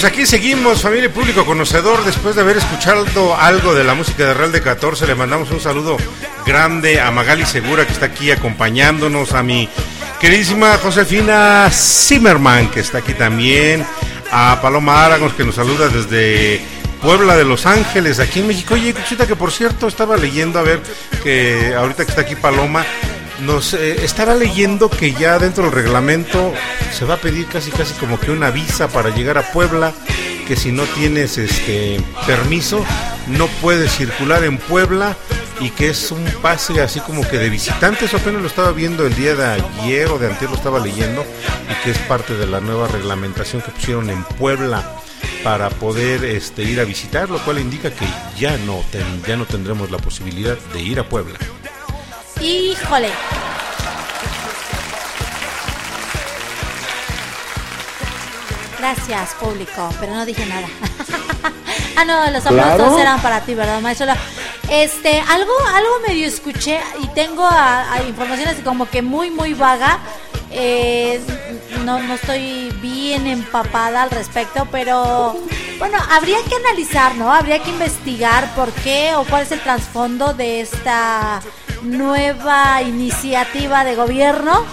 [0.00, 2.04] Pues aquí seguimos, familia y público conocedor.
[2.04, 5.58] Después de haber escuchado algo de la música de Real de 14, le mandamos un
[5.58, 5.96] saludo
[6.46, 9.68] grande a Magali Segura que está aquí acompañándonos, a mi
[10.20, 13.84] queridísima Josefina Zimmerman que está aquí también,
[14.30, 16.60] a Paloma Aragos que nos saluda desde
[17.02, 18.74] Puebla de Los Ángeles, aquí en México.
[18.74, 20.80] Oye, Cuchita, que por cierto estaba leyendo, a ver,
[21.24, 22.86] que ahorita que está aquí Paloma,
[23.40, 26.52] nos eh, estará leyendo que ya dentro del reglamento
[26.92, 29.92] se va a pedir casi casi como que una visa para llegar a Puebla,
[30.46, 32.84] que si no tienes este permiso
[33.28, 35.16] no puedes circular en Puebla
[35.60, 39.14] y que es un pase así como que de visitantes, apenas lo estaba viendo el
[39.14, 41.24] día de ayer o de antes lo estaba leyendo
[41.70, 44.98] y que es parte de la nueva reglamentación que pusieron en Puebla
[45.42, 48.06] para poder este, ir a visitar, lo cual indica que
[48.38, 48.82] ya no,
[49.26, 51.38] ya no tendremos la posibilidad de ir a Puebla.
[52.40, 53.10] Híjole.
[58.78, 60.68] Gracias, público, pero no dije nada.
[61.96, 62.98] ah, no, los aplausos Claro.
[62.98, 64.06] eran para ti, ¿verdad, maestro?
[64.70, 69.54] Este, algo, algo medio escuché y tengo a, a información así como que muy, muy
[69.54, 69.98] vaga.
[70.50, 71.20] Eh,
[71.84, 75.36] no, no estoy bien empapada al respecto, pero
[75.78, 77.32] bueno, habría que analizar, ¿no?
[77.32, 81.40] Habría que investigar por qué o cuál es el trasfondo de esta
[81.82, 84.64] nueva iniciativa de gobierno.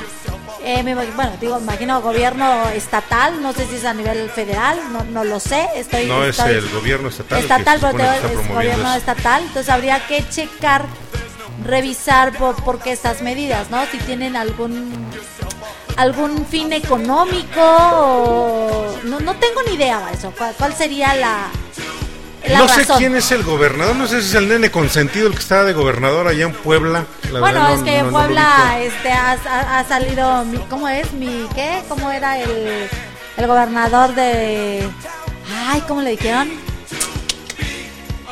[0.63, 5.03] Eh, me bueno, digo, imagino gobierno estatal, no sé si es a nivel federal, no,
[5.03, 5.67] no lo sé.
[5.75, 8.97] Estoy, No es el gobierno estatal, estatal, pero es gobierno eso.
[8.97, 10.85] estatal, entonces habría que checar,
[11.63, 13.85] revisar por, por qué estas medidas, ¿no?
[13.91, 15.05] Si tienen algún
[15.97, 20.33] algún fin económico o no, no tengo ni idea de eso.
[20.37, 21.47] ¿Cuál, cuál sería la,
[22.49, 25.33] la no sé quién es el gobernador, no sé si es el nene consentido el
[25.33, 27.05] que estaba de gobernador allá en Puebla.
[27.31, 30.57] La Bueno, verdad, es no- que en no Puebla este, ha, ha- ha salido, mi,
[30.69, 31.11] ¿cómo es?
[31.13, 31.81] Mi, ¿qué?
[31.89, 32.87] ¿Cómo era el,
[33.37, 34.87] el gobernador de...
[35.67, 36.49] Ay, ¿cómo le dijeron?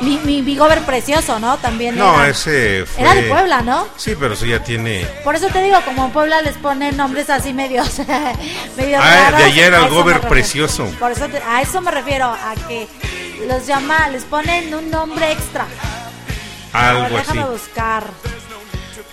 [0.00, 1.56] Mi, mi, mi gober precioso, ¿no?
[1.58, 3.02] También No, era, ese fue...
[3.04, 3.86] era de Puebla, ¿no?
[3.96, 5.06] Sí, pero eso ya tiene...
[5.22, 7.98] Por eso te digo, como en Puebla les ponen nombres así medios,
[8.76, 10.86] medios Ah, raros, de ayer a al eso me gober precioso.
[10.98, 12.88] Por eso te- a eso me refiero, a que
[13.46, 15.66] los llama, les ponen un nombre extra.
[16.72, 17.38] Ver, Algo así.
[17.38, 18.04] buscar.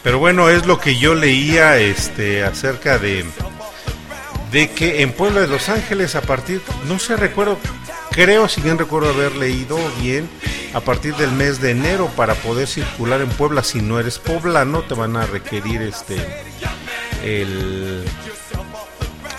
[0.04, 3.26] Pero bueno, es lo que yo leía este acerca de
[4.52, 7.58] de que en Puebla de Los Ángeles a partir no sé recuerdo
[8.12, 10.30] creo si bien recuerdo haber leído bien
[10.74, 14.82] a partir del mes de enero para poder circular en Puebla si no eres poblano
[14.82, 16.18] te van a requerir este
[17.24, 18.04] el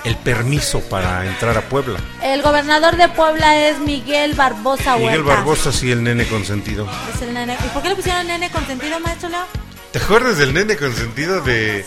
[0.05, 2.01] el permiso para entrar a Puebla.
[2.23, 5.07] El gobernador de Puebla es Miguel Barbosa Huerta.
[5.11, 6.89] Miguel Barbosa sí el nene consentido.
[7.15, 7.57] Es el nene.
[7.65, 9.45] ¿Y por qué le pusieron nene consentido, maestro Leo?
[9.93, 11.85] ¿Te acuerdas del nene consentido de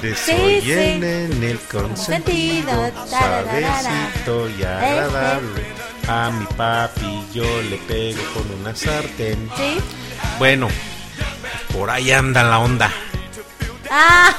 [0.00, 0.72] de Sí, soy sí.
[0.72, 5.66] el nene consentido, Consentido, suavecito y agradable.
[6.08, 9.50] A mi papi yo le pego con una sartén.
[9.56, 9.78] Sí.
[10.38, 10.68] Bueno,
[11.72, 12.90] por ahí anda la onda.
[13.94, 14.34] Ah,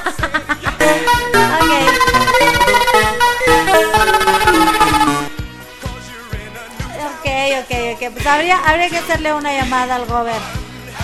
[1.60, 2.84] ok.
[6.96, 7.26] Ok,
[7.62, 8.12] ok, ok.
[8.12, 10.34] Pues habría, habría que hacerle una llamada al gober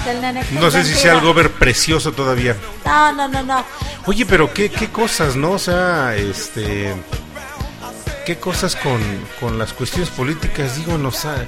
[0.04, 2.56] del nene No sé si sea algo ver precioso todavía.
[2.84, 3.64] No, no, no, no.
[4.06, 5.52] Oye, pero qué, qué cosas, ¿no?
[5.52, 6.94] O sea, este.
[8.26, 9.00] ¿Qué cosas con,
[9.40, 10.76] con las cuestiones políticas?
[10.76, 11.44] Digo, nos ha-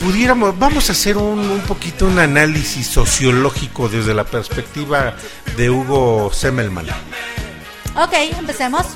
[0.00, 5.14] Pudiéramos, vamos a hacer un, un poquito un análisis sociológico desde la perspectiva
[5.58, 6.86] de Hugo Semmelman.
[7.94, 8.86] Ok, empecemos.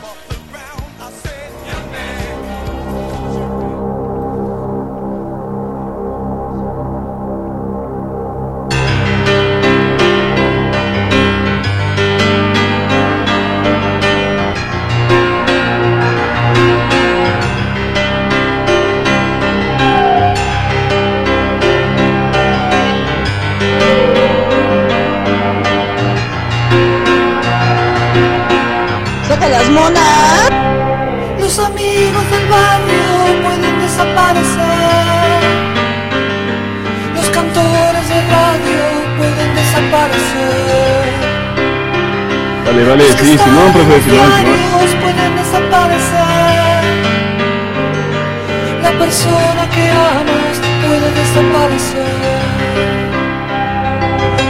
[29.44, 30.50] ¡Saca las monas!
[31.38, 35.42] Los amigos del barrio pueden desaparecer.
[37.14, 38.82] Los cantores de radio
[39.18, 41.04] pueden desaparecer.
[42.64, 44.58] Vale, vale, sí, Simón, profe, Simón, Simón.
[45.02, 46.82] Pueden desaparecer.
[48.82, 52.16] La persona que amas puede desaparecer.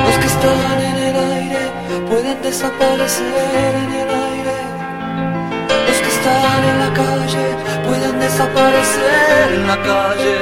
[0.06, 1.62] Los que están en el aire
[2.08, 3.93] pueden desaparecer
[8.34, 10.36] desaparecer en la calle.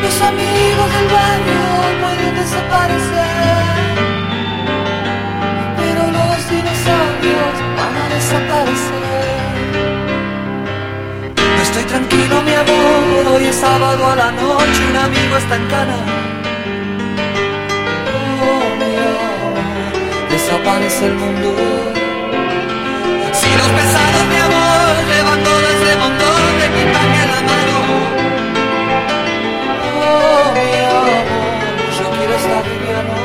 [0.00, 1.62] Los amigos del barrio
[2.02, 3.74] pueden desaparecer.
[5.80, 9.38] Pero los dinosaurios van a desaparecer.
[11.62, 13.34] Estoy tranquilo, mi amor.
[13.34, 14.80] Hoy es sábado a la noche.
[14.90, 15.98] Un amigo está en cana.
[18.46, 18.70] Oh,
[20.30, 21.48] desaparece el mundo.
[23.32, 26.37] Si los pesados, mi amor, llevan todo ese montón
[26.68, 27.38] a la.
[30.00, 31.24] Oh, mi amor,
[31.98, 33.16] yo quiero estar liviano.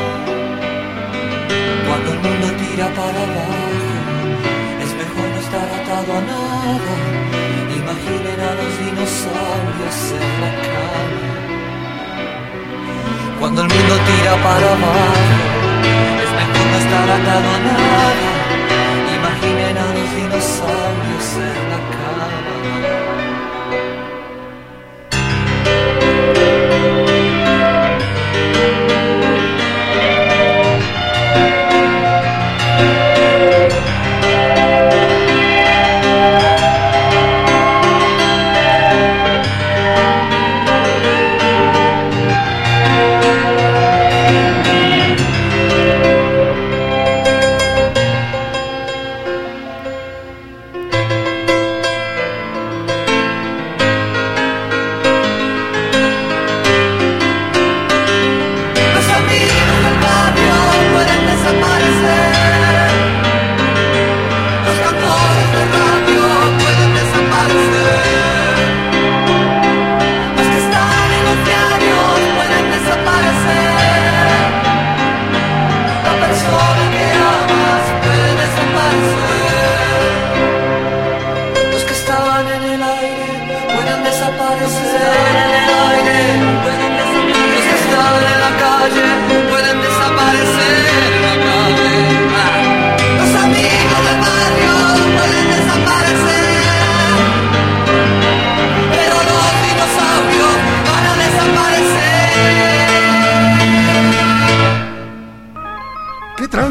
[13.40, 15.18] Cuando el mundo tira para abajo,
[16.22, 18.33] es mejor no estar atado a nada.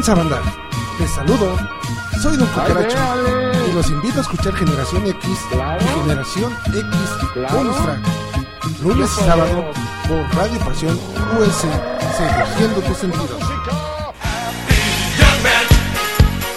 [0.04, 0.42] Tranza, banda?
[0.98, 1.56] Les saludo.
[2.20, 2.96] Soy Don Cucaracho
[3.68, 6.84] y los invito a escuchar Generación X y Generación X
[7.52, 8.00] Bonus Track.
[8.82, 9.64] lunes y sábado
[10.06, 10.98] por Radio Pasión
[11.38, 11.66] US,
[12.16, 13.30] seduciendo tus sentidos.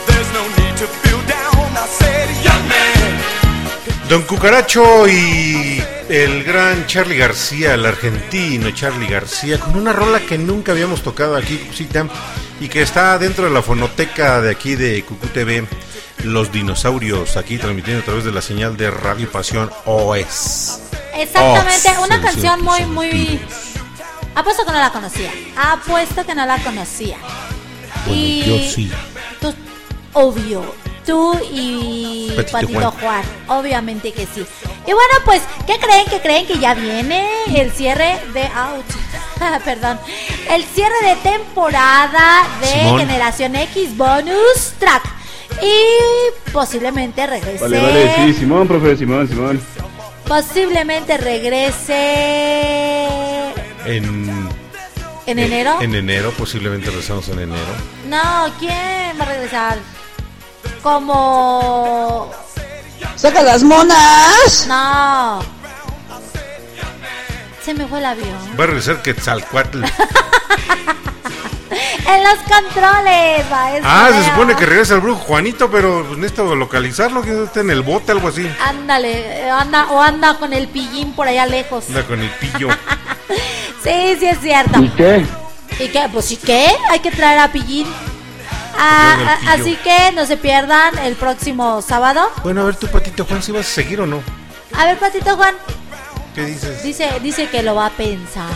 [0.07, 1.71] There's no need to feel down.
[1.75, 4.09] I said, young man.
[4.09, 10.37] Don Cucaracho y el gran Charlie García, el argentino Charlie García, con una rola que
[10.37, 12.05] nunca habíamos tocado aquí, Cusita,
[12.59, 15.67] y que está dentro de la fonoteca de aquí de Cucú TV,
[16.23, 20.79] Los Dinosaurios, aquí transmitiendo a través de la señal de Radio Pasión OS.
[21.15, 23.39] Exactamente, Oh, una canción muy, muy...
[24.35, 25.31] Apuesto que no la conocía.
[25.55, 27.17] Apuesto que no la conocía.
[28.07, 28.91] y yo sí.
[29.41, 29.53] Tú,
[30.13, 30.75] obvio.
[31.07, 33.23] Tú y Patito Patito Juan.
[33.23, 33.59] Juan.
[33.59, 34.45] Obviamente que sí.
[34.85, 36.05] Y bueno, pues, ¿qué creen?
[36.09, 36.45] ¿Qué creen?
[36.45, 38.41] Que ya viene el cierre de...
[38.41, 38.85] Ouch.
[39.65, 39.97] Perdón.
[40.51, 42.99] El cierre de temporada de Simón.
[42.99, 45.03] Generación X Bonus Track.
[45.61, 47.63] Y posiblemente regrese...
[47.63, 49.61] Vale, vale, sí, Simón, profe, Simón, Simón.
[50.27, 51.95] Posiblemente regrese
[53.85, 54.49] En,
[55.25, 55.77] en eh, enero.
[55.81, 57.61] En enero, posiblemente regresamos en enero.
[58.09, 59.96] No, ¿quién va a regresar?
[60.87, 62.31] Como...
[63.17, 64.65] ¡Saca las monas!
[64.69, 65.41] No.
[67.61, 68.37] Se me fue el avión.
[68.57, 69.83] Va a regresar Quetzalcoatl.
[72.07, 73.83] En los controles, maestro.
[73.85, 77.69] Ah, se supone que regresa el brujo Juanito, pero pues, necesito localizarlo, que está en
[77.69, 78.49] el bote, algo así.
[78.65, 81.83] Ándale, eh, anda, o anda con el pillín por allá lejos.
[81.89, 82.69] Anda con el pillo.
[83.83, 84.81] Sí, sí es cierto.
[84.81, 85.25] ¿Y qué?
[85.79, 86.09] ¿Y qué?
[86.11, 86.67] Pues ¿y qué?
[86.89, 87.87] Hay que traer a pillín.
[88.77, 92.29] Ah, ah, así que no se pierdan el próximo sábado.
[92.43, 94.21] Bueno, a ver, tu patito Juan, si vas a seguir o no.
[94.73, 95.55] A ver, Patito Juan,
[96.35, 96.83] ¿Qué dices?
[96.83, 98.51] Dice, dice que lo va a pensar.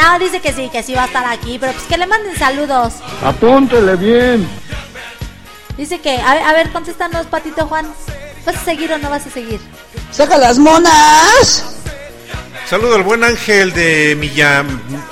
[0.00, 2.36] No, dice que sí, que sí va a estar aquí, pero pues que le manden
[2.36, 2.94] saludos.
[3.24, 4.48] Apúntele bien.
[5.76, 7.92] Dice que, a ver, a ver, contéstanos, Patito Juan.
[8.44, 9.58] ¿Vas a seguir o no vas a seguir?
[10.12, 11.64] ¡Saca las monas!
[12.70, 14.64] Saludo al buen Ángel de Milla,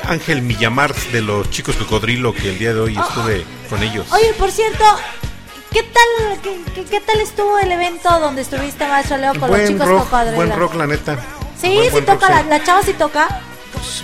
[0.05, 4.07] Ángel Millamar de los chicos cocodrilo que el día de hoy estuve con ellos.
[4.13, 4.85] Oye, por cierto,
[5.73, 9.69] ¿qué tal, qué, qué- qué tal estuvo el evento donde estuviste, maestro Leo, con los
[9.69, 10.37] chicos rock, cocodrilo?
[10.37, 11.17] buen rock la neta.
[11.61, 13.41] Sí, Buen- sí buen toca, rock, la, la chava sí toca.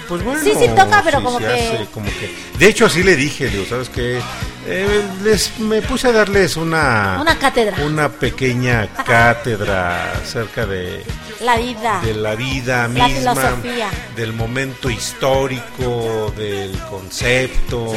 [0.09, 3.03] Pues bueno, Sí, sí toca, pero sí como que- hace como que- De hecho, así
[3.03, 4.21] le dije, digo, ¿sabes qué?
[4.67, 7.19] Eh, les, me puse a darles una...
[7.21, 7.83] Una cátedra.
[7.85, 11.03] Una pequeña cátedra acerca de,
[11.41, 12.01] La vida.
[12.05, 13.89] de la vida La misma, filosofía.
[14.17, 17.93] del momento histórico, del concepto.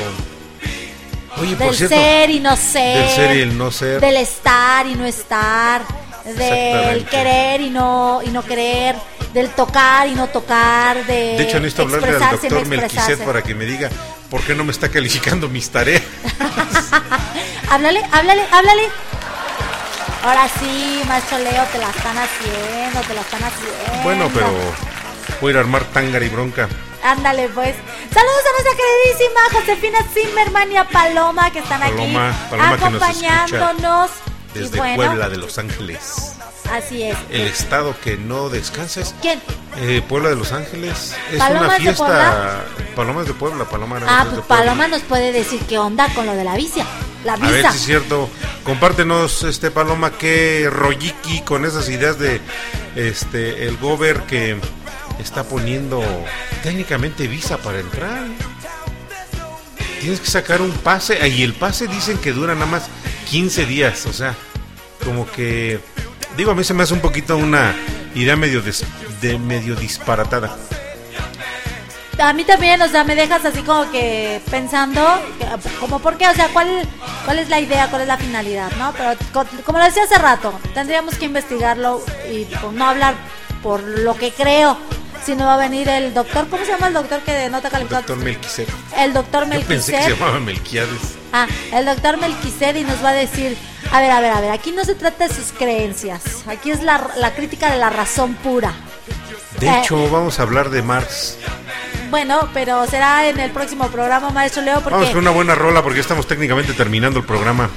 [1.37, 2.97] Oye, del cierto, ser y no ser.
[2.97, 4.01] del ser y el no ser.
[4.01, 5.81] Del estar y no estar.
[6.23, 8.95] Del querer y no, y no querer.
[9.33, 11.05] Del tocar y no tocar.
[11.05, 13.89] De, De hecho, necesito hablarle al y no doctor Melquiset para que me diga
[14.29, 16.03] por qué no me está calificando mis tareas.
[17.69, 18.83] Háblale, háblale, háblale.
[20.23, 24.03] Ahora sí, maestro Leo, te la están haciendo, te la están haciendo.
[24.03, 24.47] Bueno, pero
[25.41, 26.69] voy a ir a armar tángara y bronca.
[27.03, 27.75] Ándale, pues.
[28.13, 32.89] Saludos a nuestra queridísima Josefina Zimmerman y a Paloma que están Paloma, aquí Paloma que
[32.89, 34.11] nos acompañándonos.
[34.53, 36.33] Desde bueno, Puebla de Los Ángeles.
[36.71, 37.17] así es.
[37.31, 39.41] El estado que no descansa es ¿Quién?
[39.77, 41.15] eh, Puebla de Los Ángeles.
[41.31, 42.05] Es ¿Palomas una de fiesta.
[42.05, 42.61] Puebla?
[42.95, 43.99] Palomas de Puebla, Paloma.
[43.99, 44.65] no, Ah, es de pues Puebla.
[44.65, 46.85] Paloma nos puede decir qué onda con lo de la visa.
[47.25, 47.71] La A ver visa.
[47.71, 48.29] si es cierto.
[48.63, 52.39] Compártenos, este Paloma, qué rolliki con esas ideas de
[52.95, 54.57] este el gober que
[55.19, 56.01] está poniendo
[56.63, 58.25] técnicamente visa para entrar.
[60.01, 62.83] Tienes que sacar un pase y el pase dicen que dura nada más
[63.29, 64.35] 15 días, o sea,
[65.05, 65.79] como que
[66.35, 67.73] digo a mí se me hace un poquito una
[68.15, 68.83] idea medio des-
[69.21, 70.57] de medio disparatada.
[72.19, 75.03] A mí también, o sea, me dejas así como que pensando,
[75.79, 76.67] como por qué, o sea, cuál,
[77.25, 78.93] cuál es la idea, cuál es la finalidad, ¿no?
[78.93, 83.15] Pero co- como lo decía hace rato, tendríamos que investigarlo y pues, no hablar
[83.63, 84.77] por lo que creo,
[85.25, 87.95] sino va a venir el doctor, ¿cómo se llama el doctor que no te calificó?
[87.95, 88.69] Doctor Melquiset.
[88.97, 91.15] El doctor Yo pensé que se llamaba Melquiades.
[91.31, 93.57] Ah, el doctor Melquised y nos va a decir,
[93.91, 96.83] a ver, a ver, a ver, aquí no se trata de sus creencias, aquí es
[96.83, 98.73] la, la crítica de la razón pura.
[99.59, 99.79] De Eh.
[99.79, 101.37] hecho, vamos a hablar de Marx.
[102.09, 104.91] Bueno, pero será en el próximo programa, maestro Leo, porque...
[104.95, 107.69] Vamos con una buena rola porque estamos técnicamente terminando el programa.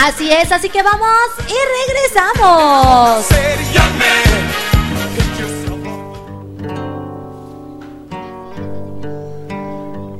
[0.00, 1.08] Así es, así que vamos
[1.48, 1.54] y
[1.88, 3.26] regresamos.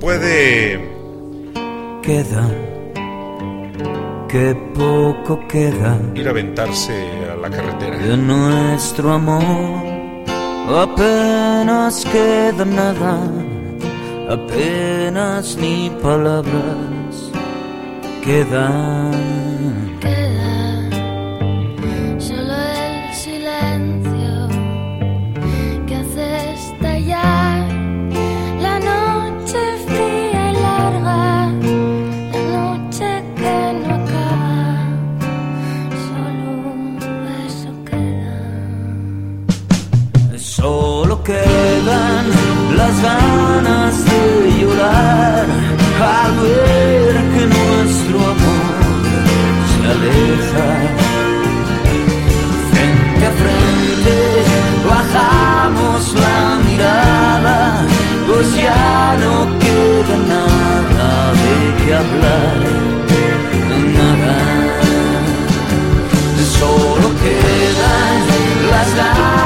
[0.09, 0.81] Puede
[2.03, 2.49] Queda,
[4.27, 6.97] que poco queda ir a aventarse
[7.31, 7.99] a la carretera.
[7.99, 9.85] de nuestro amor.
[10.87, 13.21] Apenas queda nada,
[14.31, 17.31] apenas ni palabras
[18.25, 19.38] quedan.
[42.89, 45.47] Las ganas de llorar
[46.01, 48.77] al ver que nuestro amor
[49.71, 50.69] se aleja.
[52.71, 54.17] Frente a frente
[54.89, 57.87] bajamos la mirada,
[58.27, 62.59] pues ya no queda nada de qué hablar,
[63.99, 64.37] nada.
[66.59, 68.19] Solo quedan
[68.71, 69.38] las ganas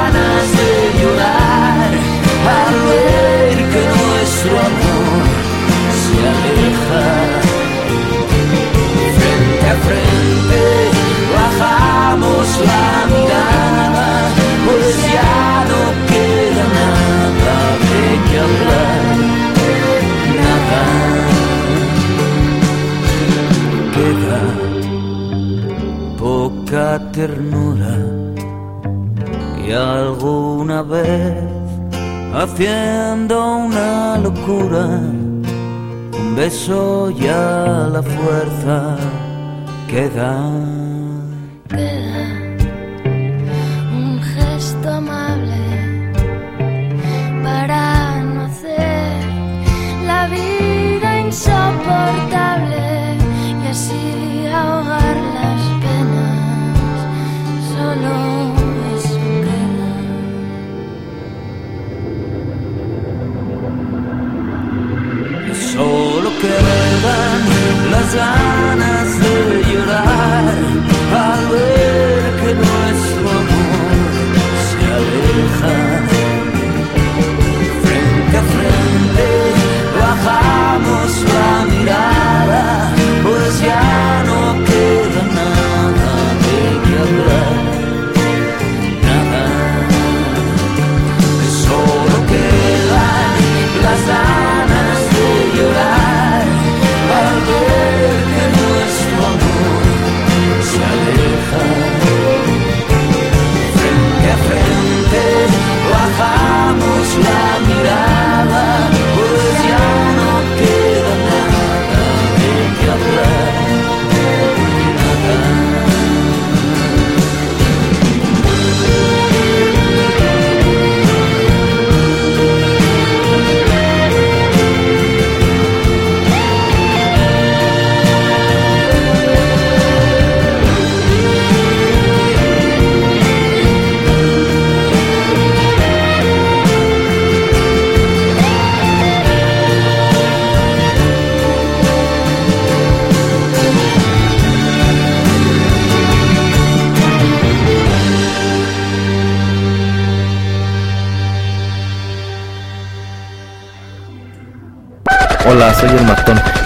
[15.71, 15.81] no
[16.11, 17.57] queda nada
[17.89, 19.03] de qué hablar,
[20.45, 20.83] nada.
[23.97, 24.41] Queda
[26.19, 27.95] poca ternura
[29.67, 31.63] y alguna vez
[32.35, 33.35] haciendo
[33.67, 34.85] una locura,
[36.21, 38.97] un beso ya la fuerza.
[39.89, 40.33] Queda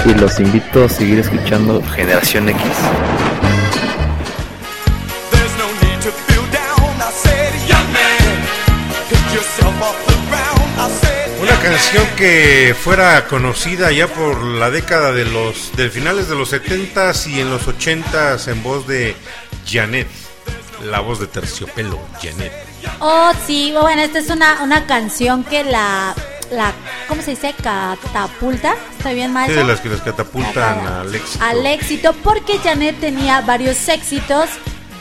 [0.06, 2.62] y los invito a seguir escuchando Generación X.
[11.42, 16.52] Una canción que fuera conocida ya por la década de los de finales de los
[16.52, 19.16] 70s y en los 80s en voz de
[19.66, 20.08] Janet,
[20.84, 22.52] la voz de Terciopelo, Janet.
[23.00, 26.14] Oh, sí, bueno, esta es una, una canción que la,
[26.52, 26.72] la,
[27.08, 27.54] ¿cómo se dice?
[27.60, 28.76] Catapulta,
[29.06, 31.44] de las que las catapultan al éxito.
[31.44, 34.48] Al éxito, porque Janet tenía varios éxitos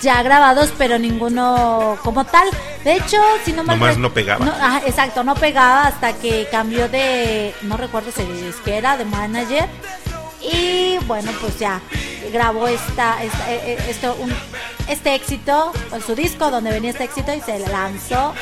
[0.01, 2.47] ya grabados, pero ninguno como tal.
[2.83, 4.45] De hecho, si no mal Nomás no pegaba.
[4.45, 8.23] ajá, exacto, no pegaba hasta que cambió de, no recuerdo si
[8.63, 9.65] que era, de manager.
[10.41, 11.79] Y bueno, pues ya
[12.31, 14.33] grabó esta, esta- eh, eh, esto, un-
[14.87, 18.33] este éxito, con su disco donde venía este éxito y se lanzó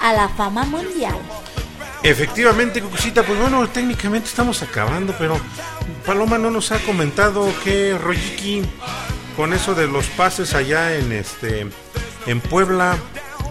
[0.00, 1.16] a la fama mundial.
[2.02, 5.38] Efectivamente, Cucucita, pues bueno, técnicamente estamos acabando, pero
[6.04, 8.62] Paloma no nos ha comentado que Royiki
[9.36, 11.66] con eso de los pases allá en este
[12.26, 12.96] en Puebla.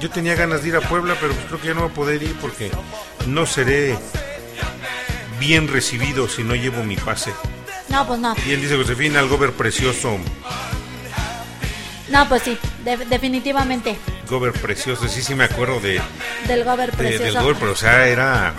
[0.02, 1.94] Yo tenía ganas de ir a Puebla, pero pues creo que ya no voy a
[1.94, 2.72] poder ir porque
[3.28, 3.98] no seré
[5.40, 7.32] bien recibido si no llevo mi pase.
[7.88, 8.36] No, pues no.
[8.46, 10.18] Y él dice Josefina, algo ver precioso,
[12.10, 13.98] No, pues sí, de- definitivamente.
[14.32, 16.02] Gober precioso, sí, sí me acuerdo de,
[16.48, 17.24] Del Gober de- precioso.
[17.26, 18.54] del Gober, pero o sea, era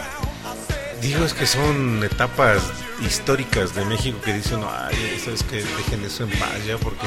[1.01, 2.59] digo es que son etapas
[3.05, 7.07] históricas de México que dicen, ay, sabes que dejen eso en paz ya porque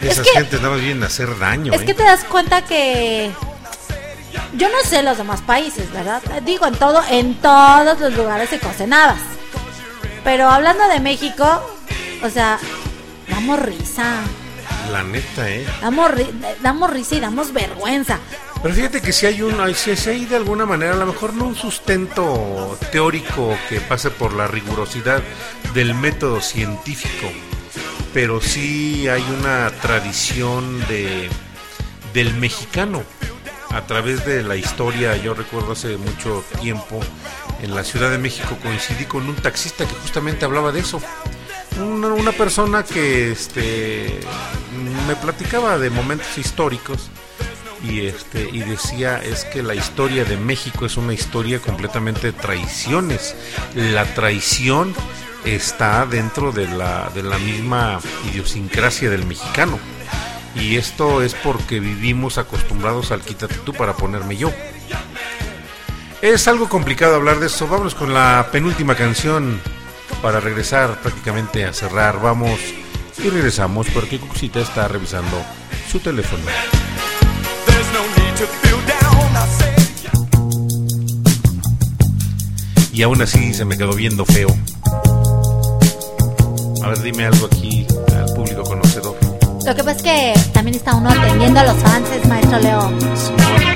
[0.00, 1.84] esas que- gentes nada más vienen a hacer daño, Es ¿eh?
[1.86, 3.32] que te das cuenta que
[4.54, 6.22] yo no sé los demás países, ¿verdad?
[6.44, 9.18] Digo, en todo, en todos los lugares se cocen habas.
[10.22, 11.44] Pero hablando de México,
[12.22, 12.58] o sea,
[13.28, 14.20] damos risa.
[14.90, 15.66] La neta, ¿eh?
[15.80, 16.10] Damos,
[16.62, 18.18] damos risa y damos vergüenza.
[18.62, 21.46] Pero fíjate que si hay un, si hay de alguna manera, a lo mejor no
[21.46, 25.22] un sustento teórico que pase por la rigurosidad
[25.74, 27.30] del método científico,
[28.14, 31.28] pero sí hay una tradición de
[32.14, 33.02] del mexicano
[33.70, 35.16] a través de la historia.
[35.16, 37.00] Yo recuerdo hace mucho tiempo
[37.62, 41.00] en la Ciudad de México coincidí con un taxista que justamente hablaba de eso.
[41.78, 44.20] Una, persona que este
[45.06, 47.10] me platicaba de momentos históricos
[47.82, 52.32] y este y decía es que la historia de México es una historia completamente de
[52.32, 53.36] traiciones.
[53.74, 54.94] La traición
[55.44, 58.00] está dentro de la de la misma
[58.30, 59.78] idiosincrasia del mexicano.
[60.54, 64.50] Y esto es porque vivimos acostumbrados al quítate tú para ponerme yo.
[66.22, 67.68] Es algo complicado hablar de eso.
[67.68, 69.60] Vámonos con la penúltima canción
[70.26, 72.20] para regresar prácticamente a cerrar.
[72.20, 72.58] Vamos
[73.16, 75.40] y regresamos porque Cuxita está revisando
[75.88, 76.42] su teléfono.
[82.92, 84.48] Y aún así se me quedó viendo feo.
[86.82, 89.16] A ver, dime algo aquí al público conocedor.
[89.64, 93.75] Lo que pasa es que también está uno atendiendo a los fans, maestro Leo.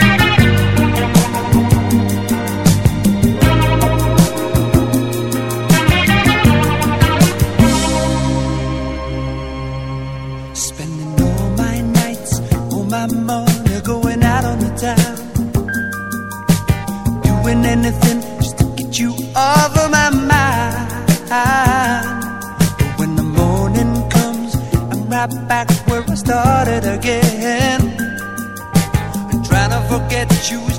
[17.61, 21.29] Doing anything just to get you off of my mind.
[22.79, 27.81] But when the morning comes, I'm right back where I started again.
[29.31, 30.70] And trying to forget you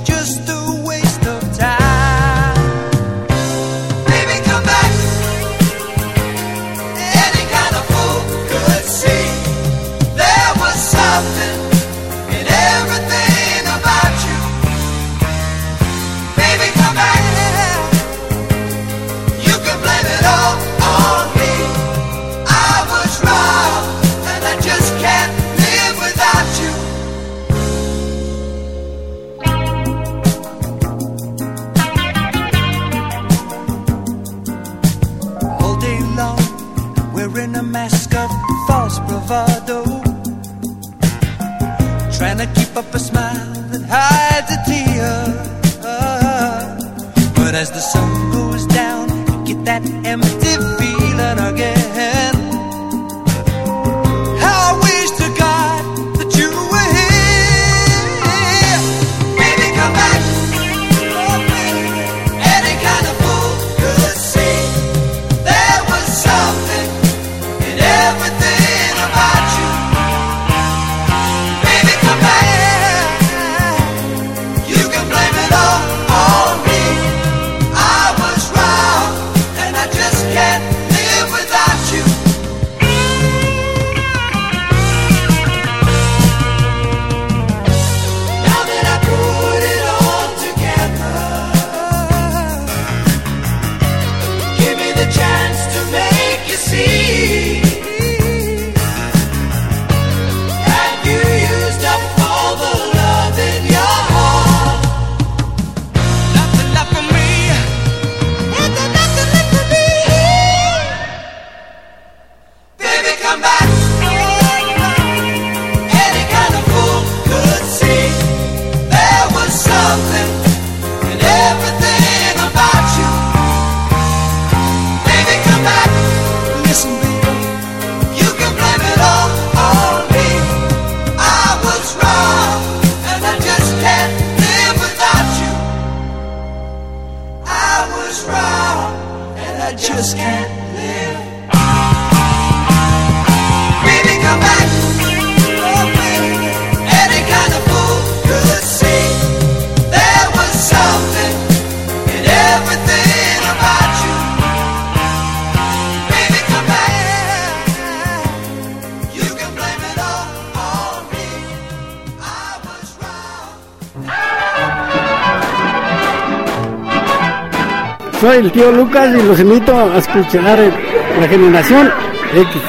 [168.31, 170.73] Soy el tío Lucas y los invito a escuchar el-
[171.19, 171.91] la generación
[172.33, 172.61] X.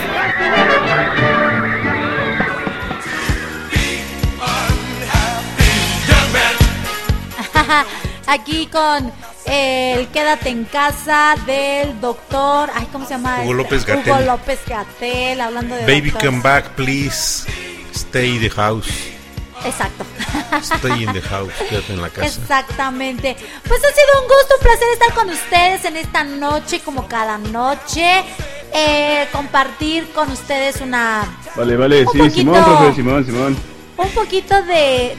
[8.26, 9.12] Aquí con
[9.46, 12.70] el Quédate en casa del doctor.
[12.74, 13.40] Ay, ¿cómo se llama?
[13.42, 14.26] Hugo López Hugo Gatell.
[14.26, 15.82] López Gatel, hablando de.
[15.82, 16.26] Baby, doctores.
[16.30, 17.46] come back, please.
[17.94, 18.88] Stay the house.
[19.64, 20.01] Exacto.
[20.60, 22.26] Stay in the house, quédate en la casa.
[22.26, 23.36] Exactamente.
[23.66, 27.38] Pues ha sido un gusto, un placer estar con ustedes en esta noche, como cada
[27.38, 28.24] noche.
[28.74, 31.24] Eh, compartir con ustedes una
[31.54, 33.56] Vale, vale, Un sí, poquito- Simón, profe, Simón, Simón.
[33.98, 35.14] un poquito de,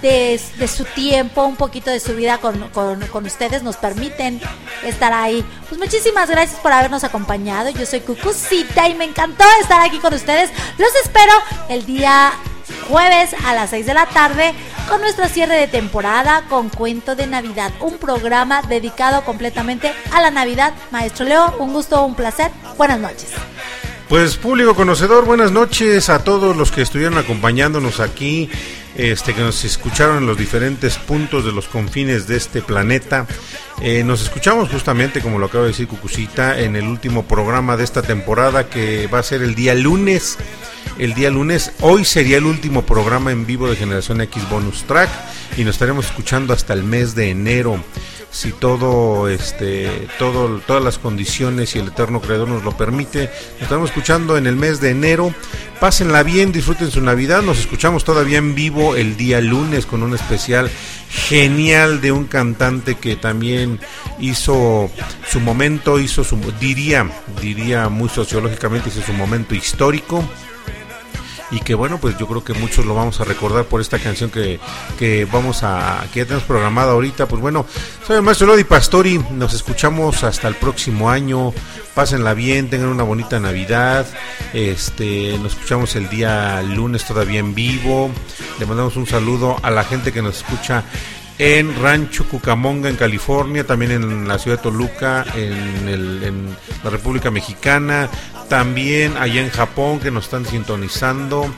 [0.00, 4.40] de, de su tiempo, un poquito de su vida con, con- con ustedes, nos permiten
[4.84, 5.44] estar ahí.
[5.68, 7.70] Pues muchísimas gracias por habernos acompañado.
[7.70, 10.50] Yo soy Cucucita y me encantó estar aquí con ustedes.
[10.78, 11.32] Los espero
[11.68, 12.30] el día
[12.88, 14.54] jueves a las 6 de la tarde
[14.88, 20.30] con nuestro cierre de temporada con Cuento de Navidad, un programa dedicado completamente a la
[20.30, 20.74] Navidad.
[20.90, 22.50] Maestro Leo, un gusto, un placer.
[22.76, 23.30] Buenas noches.
[24.08, 28.50] Pues público conocedor, buenas noches a todos los que estuvieron acompañándonos aquí,
[28.96, 33.26] este que nos escucharon en los diferentes puntos de los confines de este planeta.
[33.80, 37.84] Eh, nos escuchamos justamente, como lo acaba de decir Cucucita, en el último programa de
[37.84, 40.38] esta temporada que va a ser el día lunes.
[40.98, 45.10] El día lunes, hoy sería el último programa en vivo de Generación X Bonus Track
[45.56, 47.82] y nos estaremos escuchando hasta el mes de enero
[48.34, 53.30] si todo este todo todas las condiciones y el eterno creador nos lo permite.
[53.54, 55.32] Nos estamos escuchando en el mes de enero.
[55.80, 57.42] Pásenla bien disfruten su navidad.
[57.42, 60.68] Nos escuchamos todavía en vivo el día lunes con un especial
[61.08, 63.78] genial de un cantante que también
[64.18, 64.90] hizo
[65.30, 67.08] su momento hizo su diría
[67.40, 70.24] diría muy sociológicamente hizo su momento histórico
[71.54, 74.28] y que bueno pues yo creo que muchos lo vamos a recordar por esta canción
[74.30, 74.58] que,
[74.98, 77.26] que vamos a que ya tenemos programada ahorita.
[77.26, 77.64] Pues bueno
[78.06, 81.52] soy el maestro Lodi Pastori nos escuchamos hasta el próximo año.
[81.94, 84.04] Pásenla bien tengan una bonita navidad.
[84.52, 88.10] Este nos escuchamos el día lunes todavía en vivo.
[88.58, 90.82] Le mandamos un saludo a la gente que nos escucha
[91.38, 97.30] en Rancho Cucamonga, en California, también en la ciudad de Toluca, en, el- la República
[97.30, 98.08] Mexicana,
[98.48, 101.52] también allá en Japón que nos están sintonizando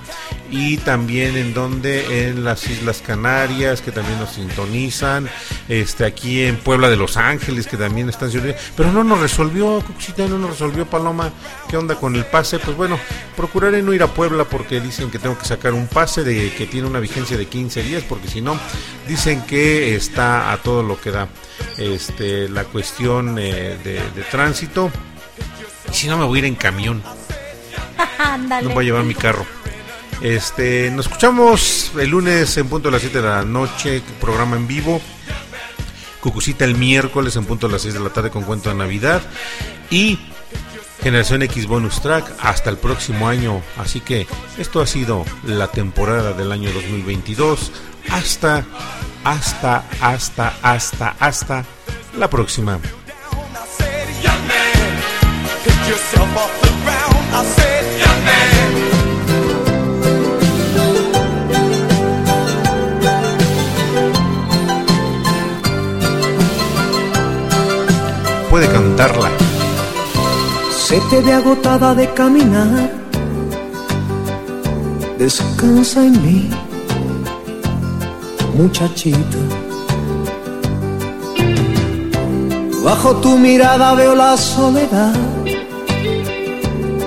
[0.51, 5.29] y también en donde en las Islas Canarias que también nos sintonizan,
[5.69, 9.81] este aquí en Puebla de Los Ángeles que también están sintonizando, pero no nos resolvió,
[9.85, 11.33] Cucucita, no nos resolvió Paloma,
[11.69, 12.61] ¿qué onda con el pase?
[12.61, 12.99] Pues bueno,
[13.37, 16.67] procuraré no ir a Puebla porque dicen que tengo que sacar un pase de que
[16.67, 18.57] tiene una vigencia de 15 días porque si no
[19.09, 21.29] dicen que está a todo lo que da
[21.79, 24.91] este la cuestión eh, de, de tránsito.
[25.91, 27.03] Y si no me voy a ir en camión.
[28.63, 29.47] No voy a llevar mi carro.
[30.21, 34.67] Este nos escuchamos el lunes en punto de las 7 de la noche programa en
[34.67, 35.01] vivo.
[36.21, 39.23] Cucucita el miércoles en punto de las 6 de la tarde con cuento de Navidad.
[39.91, 40.19] Y
[41.03, 43.63] Generación X Bonus Track hasta el próximo año.
[43.77, 44.27] Así que
[44.59, 47.71] esto ha sido la temporada del año 2022.
[48.11, 48.65] Hasta,
[49.27, 51.65] hasta, hasta, hasta, hasta
[52.17, 52.79] la próxima.
[68.49, 69.31] Puede cantarla.
[70.71, 72.91] Se te ve agotada de caminar.
[75.19, 76.51] Descansa en mí,
[78.57, 79.39] muchachita.
[82.85, 85.15] Bajo tu mirada veo la soledad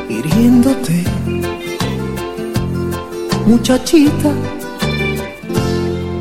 [0.10, 1.04] hiriéndote,
[3.46, 4.32] muchachita.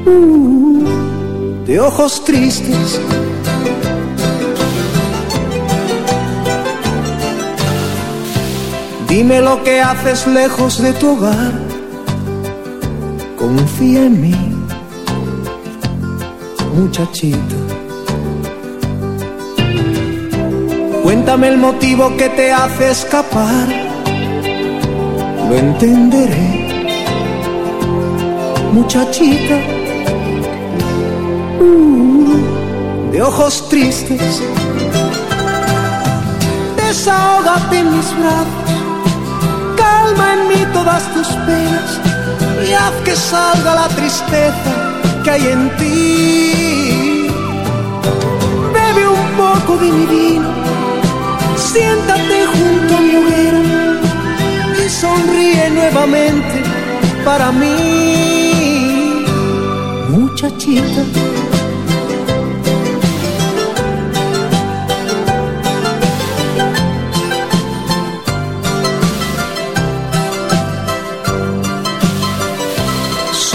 [0.07, 0.85] Uh,
[1.67, 3.01] de ojos tristes.
[9.09, 11.53] Dime lo que haces lejos de tu hogar.
[13.37, 14.48] Confía en mí,
[16.79, 17.57] muchachita.
[21.03, 23.67] Cuéntame el motivo que te hace escapar.
[25.49, 26.51] Lo entenderé,
[28.73, 29.57] muchachita.
[31.61, 34.43] Uh, de ojos tristes.
[36.77, 38.69] Desahógate en mis brazos.
[39.77, 42.01] Calma en mí todas tus penas
[42.69, 44.78] y haz que salga la tristeza
[45.29, 47.27] que hay en ti.
[48.75, 50.51] Bebe un poco de mi vino,
[51.57, 53.63] siéntate junto a mi hoguera
[54.83, 56.57] y sonríe nuevamente
[57.27, 59.25] para mí,
[60.09, 61.03] muchachita.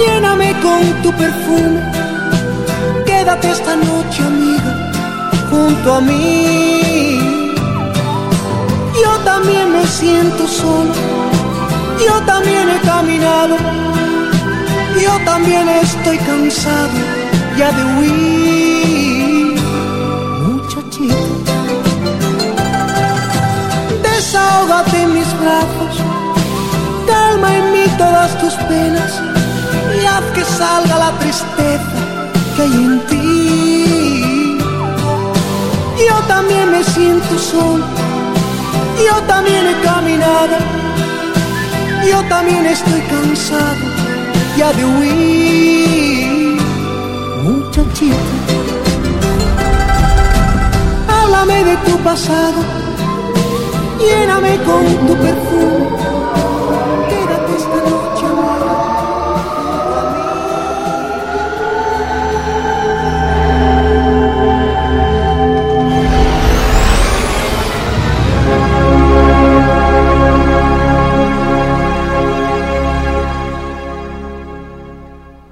[0.00, 1.80] lléname con tu perfume,
[3.06, 4.72] quédate esta noche amiga
[5.50, 7.18] junto a mí.
[9.02, 10.94] Yo también me siento solo,
[12.06, 13.56] yo también he caminado,
[15.04, 16.98] yo también estoy cansado
[17.58, 19.60] ya de huir.
[20.46, 21.56] Muchachita,
[24.02, 25.94] desahógate en mis brazos,
[27.06, 29.39] calma en mí todas tus penas
[30.10, 31.98] haz que salga la tristeza
[32.54, 34.58] que hay en ti.
[36.08, 37.84] Yo también me siento solo,
[39.06, 40.56] yo también he caminado,
[42.10, 43.84] yo también estoy cansado
[44.56, 46.60] ya de huir.
[47.44, 48.34] Muchachita,
[51.08, 52.60] háblame de tu pasado,
[53.98, 55.99] lléname con tu perfume,